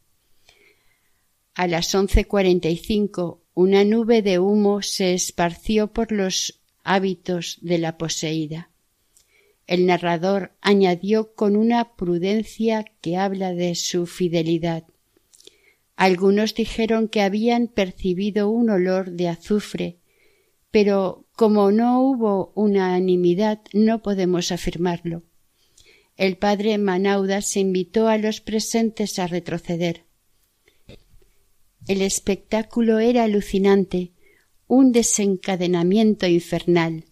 [1.54, 7.60] A las once cuarenta y cinco una nube de humo se esparció por los hábitos
[7.62, 8.72] de la poseída.
[9.68, 14.86] El narrador añadió con una prudencia que habla de su fidelidad.
[15.96, 20.00] Algunos dijeron que habían percibido un olor de azufre,
[20.72, 25.22] pero como no hubo unanimidad no podemos afirmarlo.
[26.18, 30.06] El padre Manauda se invitó a los presentes a retroceder.
[31.88, 34.14] El espectáculo era alucinante,
[34.68, 37.06] un desencadenamiento infernal.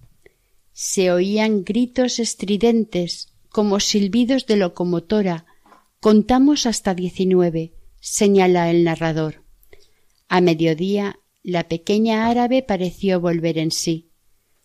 [0.72, 5.46] Se oían gritos estridentes, como silbidos de locomotora.
[6.00, 9.44] Contamos hasta diecinueve, señala el narrador.
[10.28, 14.10] A mediodía la pequeña árabe pareció volver en sí.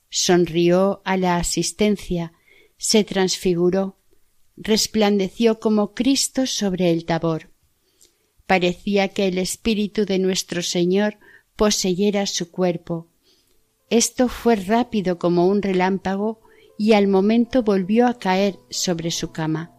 [0.09, 2.33] Sonrió a la asistencia,
[2.79, 3.98] se transfiguró,
[4.61, 7.51] resplandeció como Cristo sobre el tabor.
[8.47, 11.19] Parecía que el espíritu de nuestro Señor
[11.57, 13.09] poseyera su cuerpo.
[13.91, 16.41] Esto fue rápido como un relámpago
[16.79, 19.75] y al momento volvió a caer sobre su cama.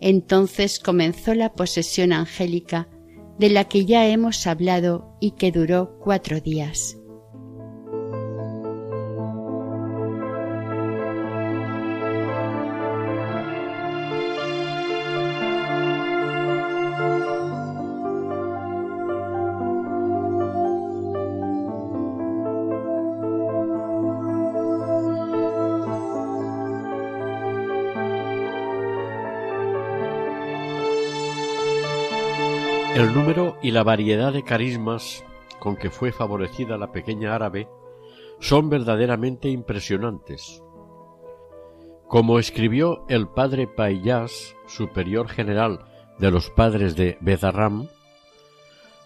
[0.00, 2.88] Entonces comenzó la posesión angélica,
[3.38, 6.99] de la que ya hemos hablado y que duró cuatro días.
[33.00, 35.24] El número y la variedad de carismas
[35.58, 37.66] con que fue favorecida la pequeña árabe
[38.40, 40.62] son verdaderamente impresionantes.
[42.08, 45.86] Como escribió el padre Payas, superior general
[46.18, 47.88] de los padres de Bedarram,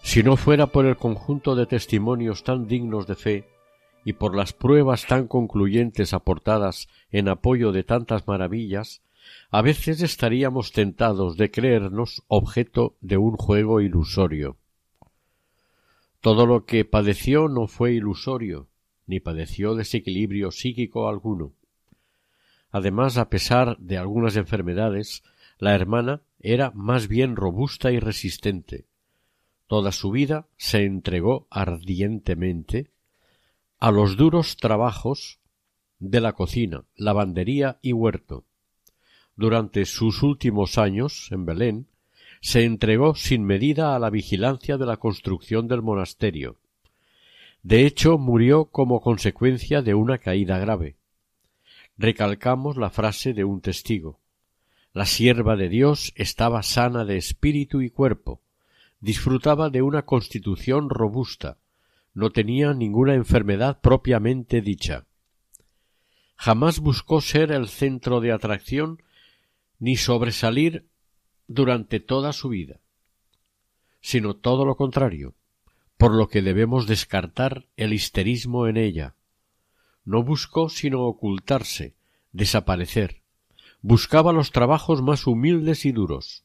[0.01, 3.47] si no fuera por el conjunto de testimonios tan dignos de fe
[4.03, 9.01] y por las pruebas tan concluyentes aportadas en apoyo de tantas maravillas,
[9.51, 14.57] a veces estaríamos tentados de creernos objeto de un juego ilusorio.
[16.21, 18.67] Todo lo que padeció no fue ilusorio,
[19.05, 21.53] ni padeció desequilibrio psíquico alguno.
[22.71, 25.23] Además, a pesar de algunas enfermedades,
[25.59, 28.85] la hermana era más bien robusta y resistente.
[29.67, 32.89] Toda su vida se entregó ardientemente
[33.79, 35.39] a los duros trabajos
[35.99, 38.43] de la cocina, lavandería y huerto
[39.35, 41.87] durante sus últimos años en Belén,
[42.41, 46.57] se entregó sin medida a la vigilancia de la construcción del monasterio.
[47.63, 50.97] De hecho, murió como consecuencia de una caída grave.
[51.97, 54.19] Recalcamos la frase de un testigo.
[54.93, 58.41] La sierva de Dios estaba sana de espíritu y cuerpo,
[58.99, 61.57] disfrutaba de una constitución robusta,
[62.13, 65.05] no tenía ninguna enfermedad propiamente dicha.
[66.37, 69.01] Jamás buscó ser el centro de atracción
[69.79, 70.87] ni sobresalir
[71.47, 72.79] durante toda su vida,
[74.01, 75.35] sino todo lo contrario,
[75.97, 79.15] por lo que debemos descartar el histerismo en ella.
[80.03, 81.95] No buscó sino ocultarse,
[82.31, 83.21] desaparecer,
[83.81, 86.43] buscaba los trabajos más humildes y duros,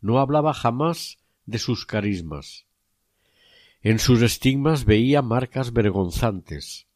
[0.00, 2.66] no hablaba jamás de sus carismas.
[3.82, 6.86] En sus estigmas veía marcas vergonzantes.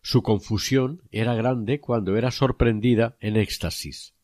[0.00, 4.14] Su confusión era grande cuando era sorprendida en éxtasis.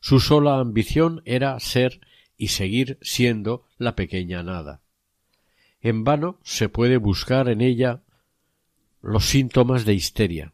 [0.00, 2.00] Su sola ambición era ser
[2.36, 4.80] y seguir siendo la pequeña nada.
[5.80, 8.02] En vano se puede buscar en ella
[9.02, 10.52] los síntomas de histeria.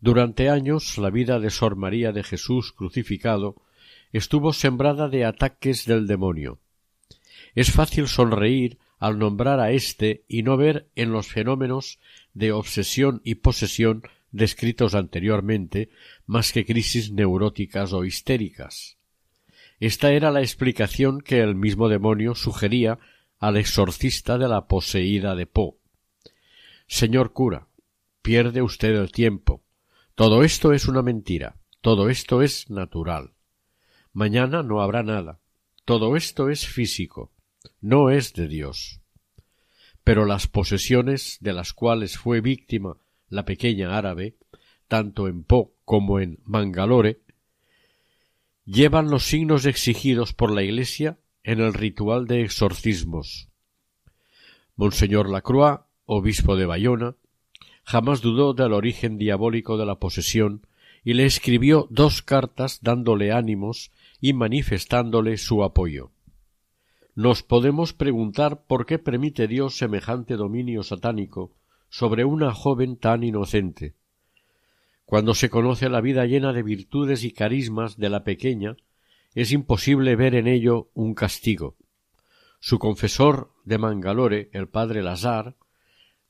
[0.00, 3.56] Durante años la vida de Sor María de Jesús crucificado
[4.12, 6.58] estuvo sembrada de ataques del demonio.
[7.54, 11.98] Es fácil sonreír al nombrar a éste y no ver en los fenómenos
[12.34, 14.02] de obsesión y posesión
[14.36, 15.90] descritos anteriormente
[16.26, 18.98] más que crisis neuróticas o histéricas.
[19.80, 22.98] Esta era la explicación que el mismo demonio sugería
[23.38, 25.78] al exorcista de la poseída de Po.
[26.86, 27.68] Señor cura,
[28.22, 29.64] pierde usted el tiempo.
[30.14, 31.56] Todo esto es una mentira.
[31.80, 33.34] Todo esto es natural.
[34.12, 35.40] Mañana no habrá nada.
[35.84, 37.32] Todo esto es físico.
[37.80, 39.00] No es de Dios.
[40.02, 42.96] Pero las posesiones de las cuales fue víctima
[43.28, 44.36] la pequeña árabe,
[44.88, 47.20] tanto en Po como en Mangalore,
[48.64, 53.48] llevan los signos exigidos por la Iglesia en el ritual de exorcismos.
[54.74, 57.14] Monseñor Lacroix, obispo de Bayona,
[57.84, 60.66] jamás dudó del origen diabólico de la posesión
[61.04, 66.10] y le escribió dos cartas dándole ánimos y manifestándole su apoyo.
[67.14, 71.52] nos podemos preguntar por qué permite Dios semejante dominio satánico
[71.88, 73.94] sobre una joven tan inocente.
[75.04, 78.76] Cuando se conoce la vida llena de virtudes y carismas de la pequeña,
[79.34, 81.76] es imposible ver en ello un castigo.
[82.58, 85.56] Su confesor de Mangalore, el padre Lazar,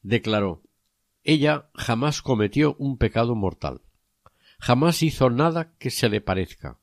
[0.03, 0.63] declaró
[1.25, 3.81] Ella jamás cometió un pecado mortal.
[4.59, 6.79] Jamás hizo nada que se le parezca.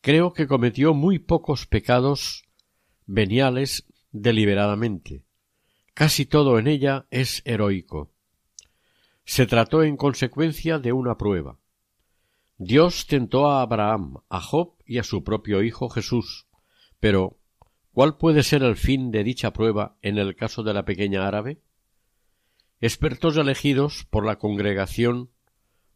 [0.00, 2.44] Creo que cometió muy pocos pecados
[3.06, 5.25] veniales deliberadamente.
[5.96, 8.12] Casi todo en ella es heroico.
[9.24, 11.58] Se trató en consecuencia de una prueba.
[12.58, 16.48] Dios tentó a Abraham, a Job y a su propio Hijo Jesús.
[17.00, 17.38] Pero,
[17.92, 21.62] ¿cuál puede ser el fin de dicha prueba en el caso de la pequeña árabe?
[22.78, 25.30] Expertos elegidos por la Congregación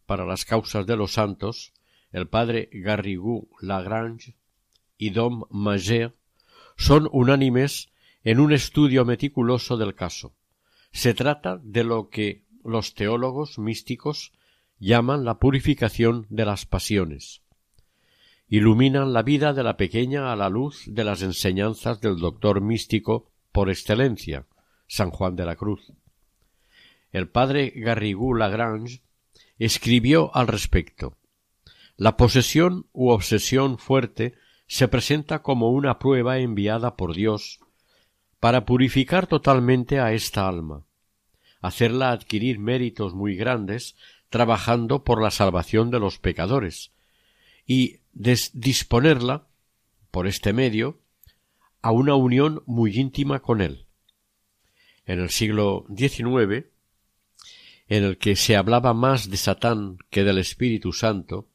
[0.06, 1.74] para las Causas de los Santos,
[2.10, 4.38] el padre Garrigou Lagrange
[4.96, 6.16] y Dom Mager,
[6.78, 7.89] son unánimes
[8.24, 10.34] en un estudio meticuloso del caso.
[10.92, 14.32] Se trata de lo que los teólogos místicos
[14.78, 17.42] llaman la purificación de las pasiones.
[18.48, 23.30] Iluminan la vida de la pequeña a la luz de las enseñanzas del doctor místico
[23.52, 24.46] por excelencia,
[24.86, 25.92] San Juan de la Cruz.
[27.12, 29.02] El padre Garrigou Lagrange
[29.58, 31.16] escribió al respecto.
[31.96, 34.34] La posesión u obsesión fuerte
[34.66, 37.60] se presenta como una prueba enviada por Dios
[38.40, 40.84] para purificar totalmente a esta alma,
[41.60, 43.96] hacerla adquirir méritos muy grandes
[44.30, 46.92] trabajando por la salvación de los pecadores
[47.66, 49.46] y disponerla,
[50.10, 50.98] por este medio,
[51.82, 53.86] a una unión muy íntima con él.
[55.06, 56.66] En el siglo XIX,
[57.88, 61.48] en el que se hablaba más de Satán que del Espíritu Santo,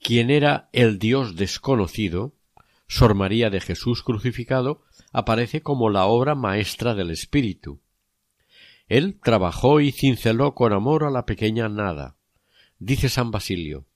[0.00, 2.32] quien era el Dios desconocido,
[2.86, 4.82] Sor María de Jesús crucificado,
[5.12, 7.80] aparece como la obra maestra del Espíritu.
[8.86, 12.16] Él trabajó y cinceló con amor a la pequeña nada,
[12.78, 13.86] dice San Basilio.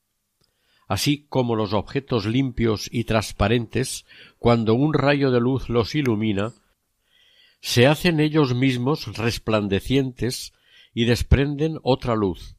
[0.89, 4.05] Así como los objetos limpios y transparentes,
[4.39, 6.53] cuando un rayo de luz los ilumina,
[7.61, 10.53] se hacen ellos mismos resplandecientes
[10.93, 12.57] y desprenden otra luz,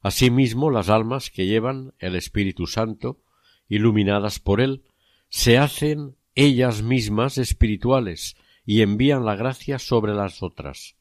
[0.00, 3.20] Asimismo, las almas que llevan el Espíritu Santo,
[3.68, 4.84] iluminadas por él,
[5.28, 10.94] se hacen ellas mismas espirituales y envían la gracia sobre las otras.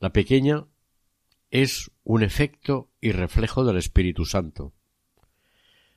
[0.00, 0.64] La pequeña
[1.50, 4.72] es un efecto y reflejo del Espíritu Santo.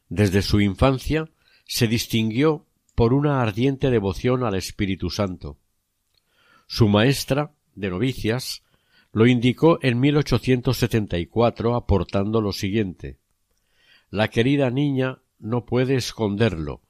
[0.09, 1.29] Desde su infancia
[1.65, 5.57] se distinguió por una ardiente devoción al Espíritu Santo.
[6.67, 8.61] Su maestra de novicias
[9.13, 13.19] lo indicó en 1874 aportando lo siguiente
[14.09, 16.81] La querida niña no puede esconderlo,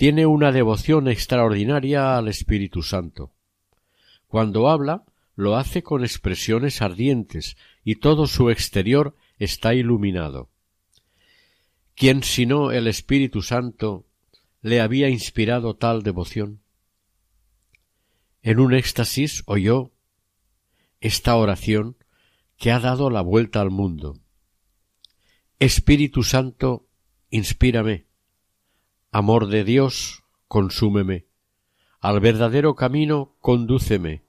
[0.00, 3.34] tiene una devoción extraordinaria al Espíritu Santo.
[4.28, 10.48] Cuando habla, lo hace con expresiones ardientes y todo su exterior está iluminado.
[11.94, 14.06] ¿Quién sino el Espíritu Santo
[14.62, 16.62] le había inspirado tal devoción?
[18.40, 19.92] En un éxtasis oyó
[21.00, 21.98] esta oración
[22.56, 24.18] que ha dado la vuelta al mundo.
[25.58, 26.86] Espíritu Santo,
[27.28, 28.06] inspírame.
[29.12, 31.26] Amor de Dios, consúmeme.
[32.00, 34.22] Al verdadero camino, condúceme.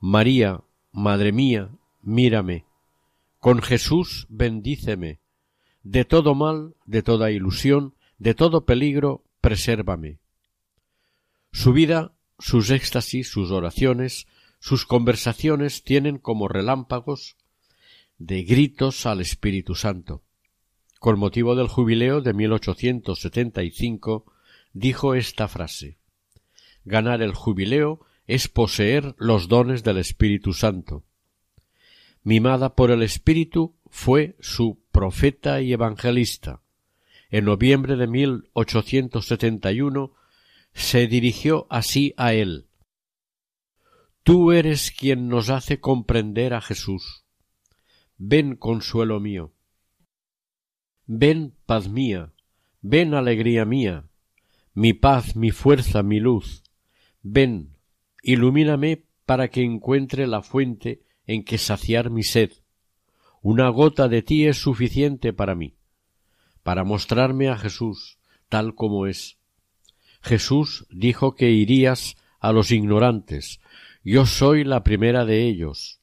[0.00, 1.70] María, Madre mía,
[2.02, 2.64] mírame.
[3.38, 5.20] Con Jesús, bendíceme.
[5.82, 10.18] De todo mal, de toda ilusión, de todo peligro, presérvame.
[11.52, 14.26] Su vida, sus éxtasis, sus oraciones,
[14.58, 17.36] sus conversaciones tienen como relámpagos
[18.18, 20.22] de gritos al Espíritu Santo.
[21.00, 24.32] Con motivo del jubileo de 1875
[24.74, 25.98] dijo esta frase
[26.84, 31.02] Ganar el jubileo es poseer los dones del Espíritu Santo.
[32.22, 36.60] Mimada por el Espíritu fue su profeta y evangelista.
[37.30, 40.12] En noviembre de 1871
[40.74, 42.66] se dirigió así a él
[44.22, 47.24] Tú eres quien nos hace comprender a Jesús.
[48.18, 49.54] Ven, consuelo mío.
[51.12, 52.30] Ven, paz mía.
[52.82, 54.04] Ven, alegría mía.
[54.74, 56.62] Mi paz, mi fuerza, mi luz.
[57.20, 57.76] Ven,
[58.22, 62.52] ilumíname para que encuentre la fuente en que saciar mi sed.
[63.42, 65.74] Una gota de ti es suficiente para mí,
[66.62, 69.36] para mostrarme a Jesús tal como es.
[70.22, 73.58] Jesús dijo que irías a los ignorantes,
[74.04, 75.98] yo soy la primera de ellos.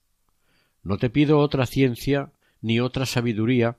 [0.84, 3.78] No te pido otra ciencia ni otra sabiduría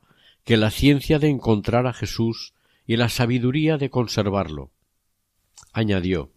[0.49, 2.55] que la ciencia de encontrar a Jesús
[2.87, 4.73] y la sabiduría de conservarlo.
[5.75, 6.33] Añadió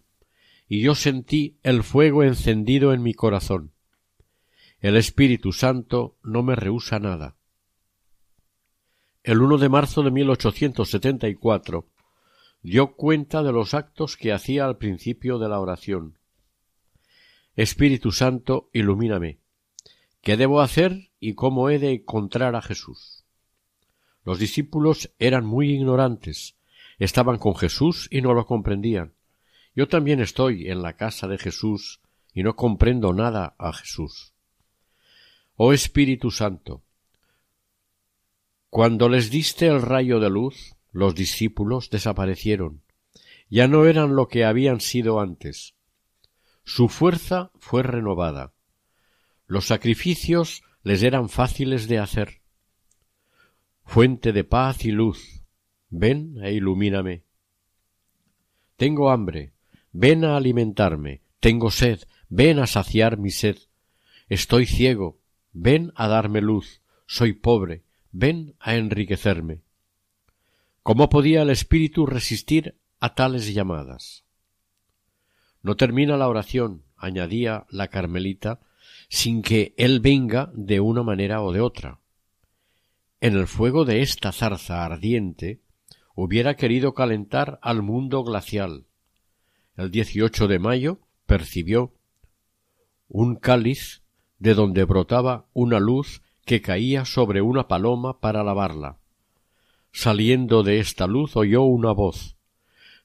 [0.68, 3.72] y yo sentí el fuego encendido en mi corazón.
[4.82, 7.38] El Espíritu Santo no me rehúsa nada.
[9.24, 11.88] El 1 de marzo de 1874
[12.64, 16.20] dio cuenta de los actos que hacía al principio de la oración.
[17.55, 19.39] Espíritu Santo, ilumíname.
[20.20, 23.20] ¿Qué debo hacer y cómo he de encontrar a Jesús?
[24.24, 26.55] Los discípulos eran muy ignorantes,
[26.99, 29.13] estaban con Jesús y no lo comprendían.
[29.76, 32.01] Yo también estoy en la casa de Jesús
[32.34, 34.34] y no comprendo nada a Jesús.
[35.55, 36.84] Oh Espíritu Santo,
[38.72, 42.84] cuando les diste el rayo de luz, los discípulos desaparecieron.
[43.49, 45.76] Ya no eran lo que habían sido antes.
[46.63, 48.53] Su fuerza fue renovada.
[49.45, 52.41] Los sacrificios les eran fáciles de hacer.
[53.94, 55.44] Fuente de paz y luz,
[55.89, 57.26] ven e ilumíname.
[58.78, 59.52] Tengo hambre,
[59.92, 61.24] ven a alimentarme.
[61.42, 63.58] Tengo sed, ven a saciar mi sed.
[64.30, 65.20] Estoy ciego,
[65.52, 66.80] ven a darme luz.
[67.06, 67.84] Soy pobre,
[68.14, 69.60] ven a enriquecerme.
[70.84, 74.24] ¿Cómo podía el espíritu resistir a tales llamadas?
[75.64, 78.62] No termina la oración, añadía la Carmelita,
[79.10, 82.00] sin que él venga de una manera o de otra.
[83.24, 85.61] En el fuego de esta zarza ardiente
[86.15, 88.88] hubiera querido calentar al mundo glacial.
[89.78, 91.93] El 18 de mayo percibió
[93.07, 94.01] un cáliz
[94.39, 98.97] de donde brotaba una luz que caía sobre una paloma para lavarla.
[99.91, 102.38] Saliendo de esta luz oyó una voz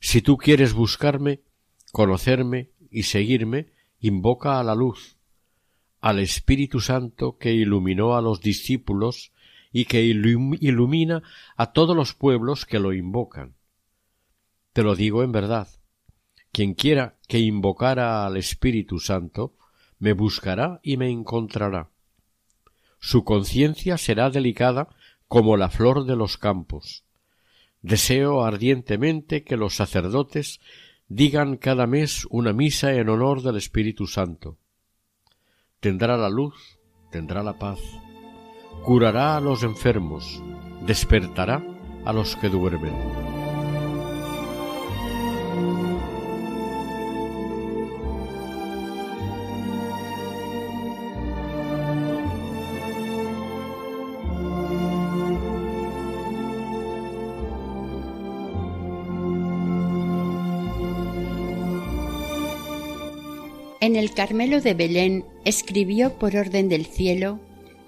[0.00, 1.42] Si tú quieres buscarme,
[1.92, 3.66] conocerme y seguirme,
[4.00, 5.18] invoca a la luz,
[6.00, 9.32] al Espíritu Santo que iluminó a los discípulos
[9.78, 11.22] y que ilumina
[11.54, 13.56] a todos los pueblos que lo invocan.
[14.72, 15.68] Te lo digo en verdad.
[16.50, 19.54] Quien quiera que invocara al Espíritu Santo,
[19.98, 21.90] me buscará y me encontrará.
[23.00, 24.88] Su conciencia será delicada
[25.28, 27.04] como la flor de los campos.
[27.82, 30.58] Deseo ardientemente que los sacerdotes
[31.06, 34.56] digan cada mes una misa en honor del Espíritu Santo.
[35.80, 36.78] Tendrá la luz,
[37.10, 37.78] tendrá la paz,
[38.86, 40.40] curará a los enfermos,
[40.86, 41.60] despertará
[42.04, 42.94] a los que duermen.
[63.80, 67.40] En el Carmelo de Belén escribió por orden del cielo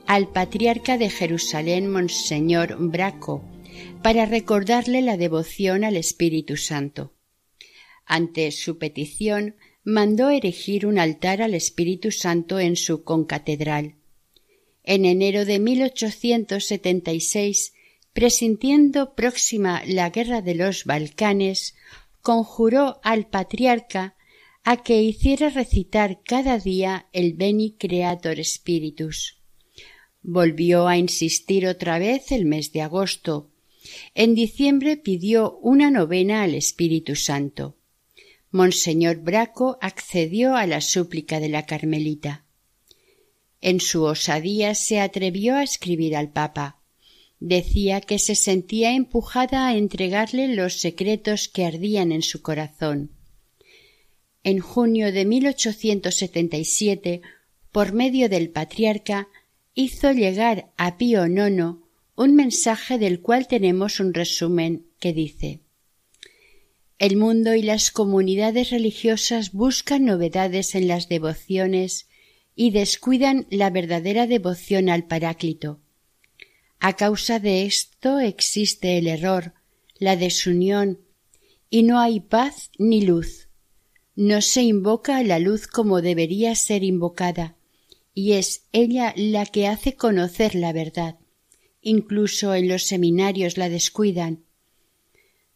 [0.08, 3.44] al patriarca de Jerusalén, Monseñor Braco,
[4.02, 7.12] para recordarle la devoción al Espíritu Santo.
[8.06, 13.96] Ante su petición, mandó erigir un altar al Espíritu Santo en su concatedral.
[14.82, 17.74] En enero de 1876,
[18.14, 21.74] presintiendo próxima la guerra de los Balcanes,
[22.22, 24.16] conjuró al patriarca
[24.64, 29.37] a que hiciera recitar cada día el Beni Creator Spiritus.
[30.30, 33.50] Volvió a insistir otra vez el mes de agosto.
[34.14, 37.78] En diciembre pidió una novena al Espíritu Santo.
[38.50, 42.44] Monseñor Braco accedió a la súplica de la Carmelita.
[43.62, 46.82] En su osadía se atrevió a escribir al Papa.
[47.40, 53.12] Decía que se sentía empujada a entregarle los secretos que ardían en su corazón
[54.44, 57.20] en junio de 1877,
[57.70, 59.28] por medio del patriarca,
[59.80, 61.76] hizo llegar a Pío IX
[62.16, 65.60] un mensaje del cual tenemos un resumen que dice
[66.98, 72.08] El mundo y las comunidades religiosas buscan novedades en las devociones
[72.56, 75.80] y descuidan la verdadera devoción al Paráclito.
[76.80, 79.54] A causa de esto existe el error,
[80.00, 80.98] la desunión,
[81.70, 83.48] y no hay paz ni luz
[84.20, 87.54] no se invoca la luz como debería ser invocada,
[88.18, 91.20] y es ella la que hace conocer la verdad.
[91.80, 94.42] Incluso en los seminarios la descuidan.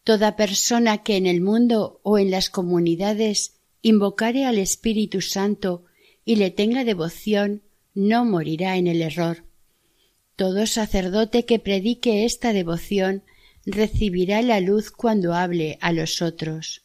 [0.05, 5.87] Toda persona que en el mundo o en las comunidades invocare al Espíritu Santo
[6.25, 7.63] y le tenga devoción,
[7.95, 9.45] no morirá en el error.
[10.37, 13.25] Todo sacerdote que predique esta devoción
[13.67, 16.83] recibirá la luz cuando hable a los otros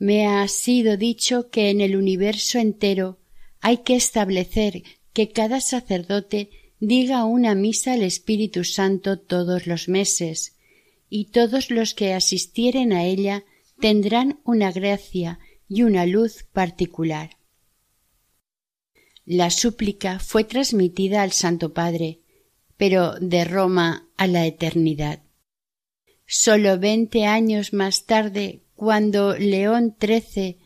[0.00, 3.18] me ha sido dicho que en el universo entero
[3.60, 4.82] hay que establecer
[5.12, 10.56] que cada sacerdote diga una misa al Espíritu Santo todos los meses,
[11.08, 13.44] y todos los que asistieren a ella
[13.80, 15.38] tendrán una gracia
[15.68, 17.36] y una luz particular.
[19.24, 22.20] La súplica fue transmitida al Santo Padre,
[22.76, 25.22] pero de Roma a la eternidad.
[26.26, 30.58] Sólo veinte años más tarde, cuando León XIII,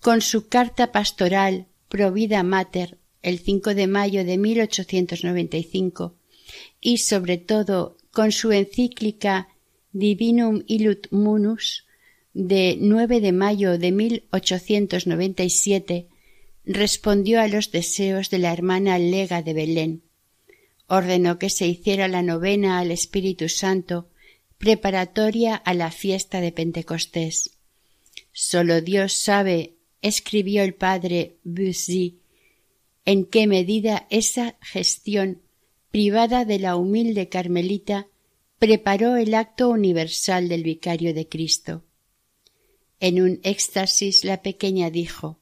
[0.00, 6.14] con su carta pastoral Provida Mater, el 5 de mayo de 1895,
[6.80, 9.48] y sobre todo con su encíclica
[9.92, 11.84] Divinum Illut Munus
[12.34, 16.08] de 9 de mayo de 1897,
[16.64, 20.02] respondió a los deseos de la hermana Lega de Belén.
[20.86, 24.10] Ordenó que se hiciera la novena al Espíritu Santo,
[24.58, 27.58] preparatoria a la fiesta de Pentecostés.
[28.32, 29.74] Solo Dios sabe,
[30.04, 32.20] escribió el padre Bussy,
[33.06, 35.40] en qué medida esa gestión
[35.90, 38.06] privada de la humilde carmelita
[38.58, 41.84] preparó el acto universal del vicario de Cristo.
[43.00, 45.40] En un éxtasis la pequeña dijo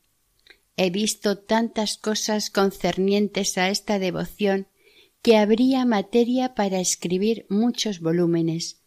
[0.77, 4.69] He visto tantas cosas concernientes a esta devoción
[5.23, 8.81] que habría materia para escribir muchos volúmenes.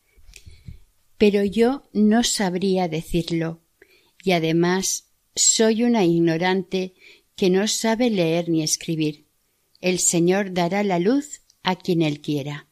[1.18, 3.62] Pero yo no sabría decirlo,
[4.24, 5.05] y además
[5.36, 6.94] soy una ignorante
[7.36, 9.26] que no sabe leer ni escribir.
[9.82, 12.68] El Señor dará la luz a quien Él quiera.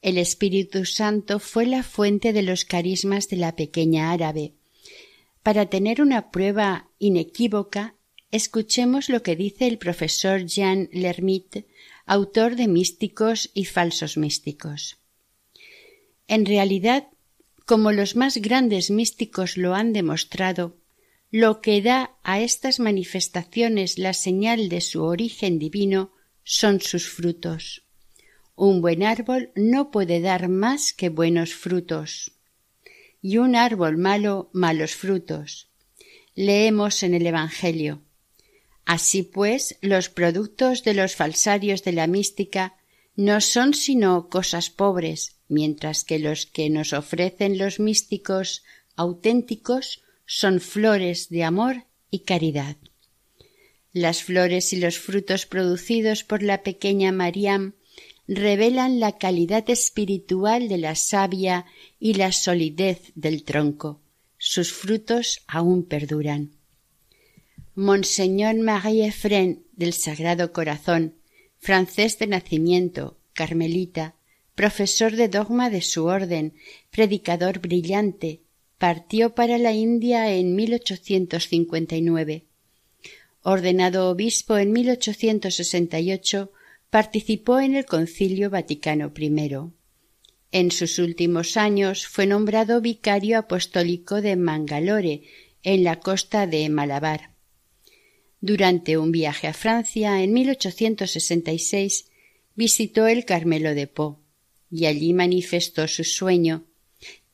[0.00, 4.54] El Espíritu Santo fue la fuente de los carismas de la pequeña árabe,
[5.42, 7.96] para tener una prueba inequívoca,
[8.30, 11.66] escuchemos lo que dice el profesor Jean Lermite,
[12.06, 14.98] autor de Místicos y Falsos Místicos.
[16.28, 17.08] En realidad,
[17.66, 20.76] como los más grandes místicos lo han demostrado,
[21.32, 26.12] lo que da a estas manifestaciones la señal de su origen divino
[26.44, 27.84] son sus frutos.
[28.54, 32.32] Un buen árbol no puede dar más que buenos frutos
[33.22, 35.68] y un árbol malo malos frutos.
[36.34, 38.02] Leemos en el Evangelio.
[38.84, 42.76] Así pues, los productos de los falsarios de la mística
[43.16, 48.64] no son sino cosas pobres, mientras que los que nos ofrecen los místicos
[48.96, 50.02] auténticos
[50.34, 52.78] son flores de amor y caridad.
[53.92, 57.74] Las flores y los frutos producidos por la pequeña Mariam
[58.26, 61.66] revelan la calidad espiritual de la savia
[62.00, 64.00] y la solidez del tronco.
[64.38, 66.52] Sus frutos aún perduran.
[67.74, 71.14] Monseñor Marie Efren del Sagrado Corazón,
[71.58, 74.14] francés de nacimiento, carmelita,
[74.54, 76.54] profesor de dogma de su orden,
[76.90, 78.41] predicador brillante,
[78.82, 82.46] partió para la India en 1859.
[83.42, 86.50] Ordenado obispo en 1868,
[86.90, 89.50] participó en el Concilio Vaticano I.
[90.50, 95.22] En sus últimos años fue nombrado vicario apostólico de Mangalore,
[95.62, 97.36] en la costa de Malabar.
[98.40, 102.06] Durante un viaje a Francia en 1866
[102.56, 104.18] visitó el Carmelo de Po
[104.72, 106.66] y allí manifestó su sueño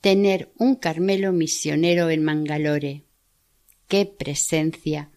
[0.00, 3.04] tener un Carmelo misionero en Mangalore.
[3.88, 5.10] ¡Qué presencia!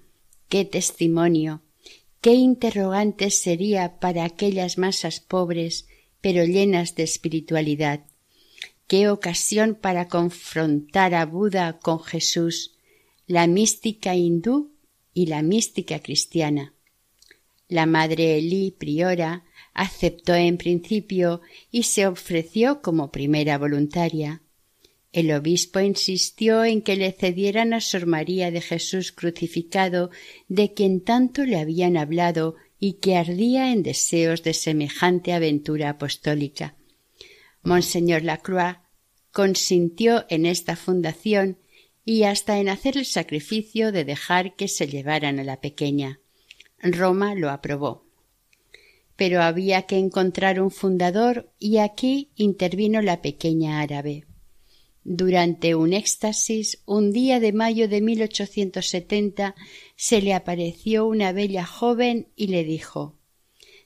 [0.49, 1.61] ¡Qué testimonio!
[2.21, 5.87] qué interrogante sería para aquellas masas pobres
[6.21, 8.05] pero llenas de espiritualidad.
[8.87, 12.75] Qué ocasión para confrontar a Buda con Jesús,
[13.25, 14.71] la mística hindú
[15.15, 16.75] y la mística cristiana.
[17.67, 24.43] La madre Elí, priora, aceptó en principio y se ofreció como primera voluntaria.
[25.13, 30.09] El obispo insistió en que le cedieran a Sor María de Jesús crucificado,
[30.47, 36.75] de quien tanto le habían hablado y que ardía en deseos de semejante aventura apostólica.
[37.61, 38.77] Monseñor Lacroix
[39.31, 41.57] consintió en esta fundación
[42.05, 46.19] y hasta en hacer el sacrificio de dejar que se llevaran a la pequeña.
[46.81, 48.07] Roma lo aprobó.
[49.15, 54.25] Pero había que encontrar un fundador y aquí intervino la pequeña árabe.
[55.03, 59.55] Durante un éxtasis, un día de mayo de 1870,
[59.95, 63.17] se le apareció una bella joven y le dijo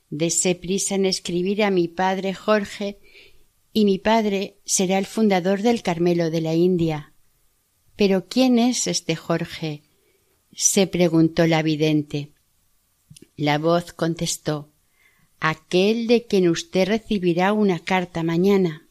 [0.10, 3.00] Dese prisa en escribir a mi padre Jorge,
[3.72, 7.14] y mi padre será el fundador del Carmelo de la India.
[7.96, 9.84] Pero ¿quién es este Jorge?
[10.54, 12.32] se preguntó la vidente.
[13.36, 14.72] La voz contestó
[15.40, 18.85] Aquel de quien usted recibirá una carta mañana.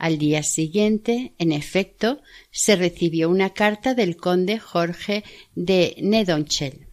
[0.00, 5.24] Al día siguiente, en efecto, se recibió una carta del conde Jorge
[5.54, 6.86] de Nedonchel.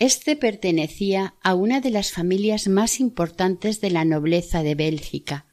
[0.00, 5.46] Este pertenecía a una de las familias más importantes de la nobleza de Bélgica.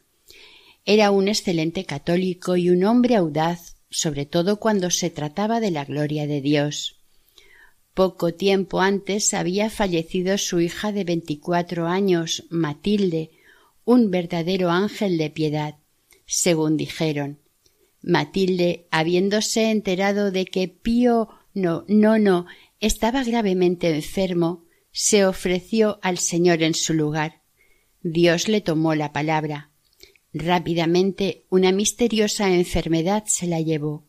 [0.84, 5.86] Era un excelente católico y un hombre audaz, sobre todo cuando se trataba de la
[5.86, 6.96] gloria de Dios.
[7.94, 13.30] Poco tiempo antes había fallecido su hija de veinticuatro años, Matilde,
[13.88, 15.78] un verdadero ángel de piedad,
[16.26, 17.40] según dijeron.
[18.02, 22.48] Matilde, habiéndose enterado de que Pío no, no, no
[22.82, 27.42] estaba gravemente enfermo, se ofreció al Señor en su lugar.
[28.04, 29.72] Dios le tomó la palabra.
[30.34, 34.04] Rápidamente una misteriosa enfermedad se la llevó.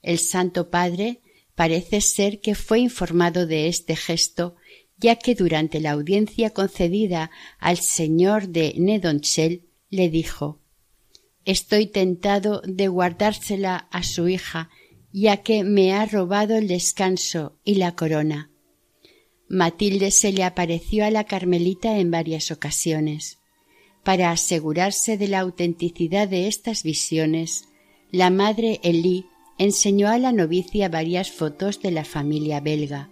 [0.00, 1.22] El Santo Padre
[1.56, 4.54] parece ser que fue informado de este gesto,
[5.02, 10.60] ya que durante la audiencia concedida al señor de Nedonchel le dijo
[11.44, 14.70] Estoy tentado de guardársela a su hija,
[15.12, 18.52] ya que me ha robado el descanso y la corona.
[19.48, 23.38] Matilde se le apareció a la Carmelita en varias ocasiones.
[24.04, 27.64] Para asegurarse de la autenticidad de estas visiones,
[28.12, 29.26] la madre Elí
[29.58, 33.11] enseñó a la novicia varias fotos de la familia belga.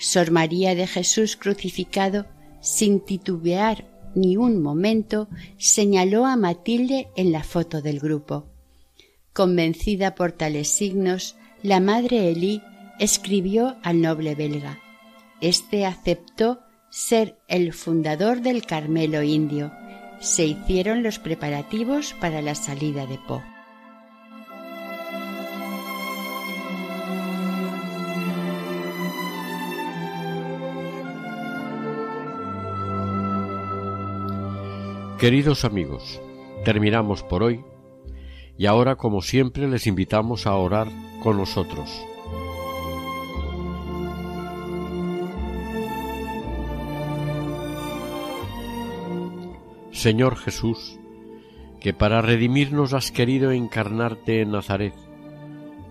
[0.00, 2.26] Sor María de Jesús crucificado,
[2.60, 3.86] sin titubear
[4.16, 8.46] ni un momento, señaló a Matilde en la foto del grupo.
[9.32, 12.62] Convencida por tales signos, la madre Elí
[12.98, 14.80] escribió al noble belga.
[15.40, 19.70] Este aceptó ser el fundador del Carmelo indio
[20.20, 23.42] se hicieron los preparativos para la salida de Po.
[35.20, 36.18] Queridos amigos,
[36.64, 37.62] terminamos por hoy
[38.56, 40.88] y ahora como siempre les invitamos a orar
[41.22, 41.90] con nosotros.
[49.92, 50.98] Señor Jesús,
[51.80, 54.94] que para redimirnos has querido encarnarte en Nazaret,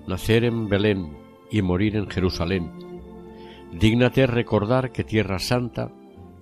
[0.08, 1.16] nacer en Belén
[1.52, 2.72] y morir en Jerusalén.
[3.74, 5.92] Dígnate recordar que Tierra Santa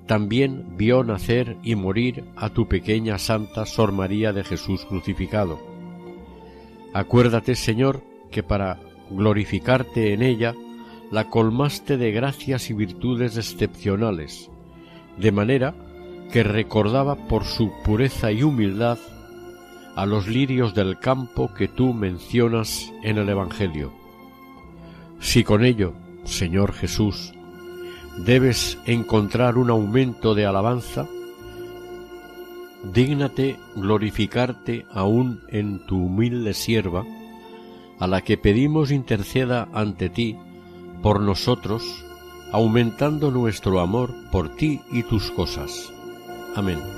[0.08, 5.60] también vio nacer y morir a tu pequeña Santa Sor María de Jesús crucificado.
[6.93, 8.01] Acuérdate, Señor,
[8.32, 8.80] que para
[9.12, 10.55] glorificarte en ella,
[11.12, 14.49] la colmaste de gracias y virtudes excepcionales,
[15.18, 15.76] de manera
[16.32, 18.97] que recordaba por su pureza y humildad
[19.95, 23.93] a los lirios del campo que tú mencionas en el Evangelio.
[25.20, 25.93] Si con ello,
[26.24, 27.34] Señor Jesús,
[28.18, 31.05] debes encontrar un aumento de alabanza,
[32.93, 37.03] dígnate glorificarte aún en tu humilde sierva,
[37.99, 40.38] a la que pedimos interceda ante ti
[41.01, 42.05] por nosotros,
[42.51, 45.91] aumentando nuestro amor por ti y tus cosas
[46.57, 46.97] Amén.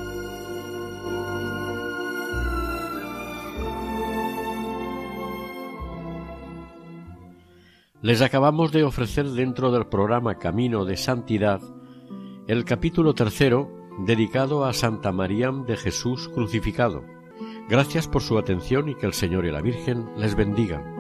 [8.01, 11.59] Les acabamos de ofrecer dentro del programa Camino de Santidad
[12.47, 13.69] el capítulo tercero
[14.05, 17.03] dedicado a Santa María de Jesús crucificado.
[17.67, 20.98] Gracias por su atención y que el Señor y la Virgen les bendigan.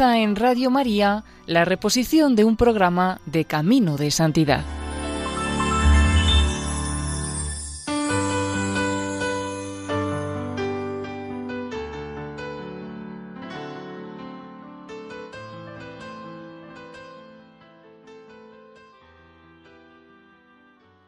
[0.00, 4.77] En Radio María la reposición de un programa de Camino de Santidad.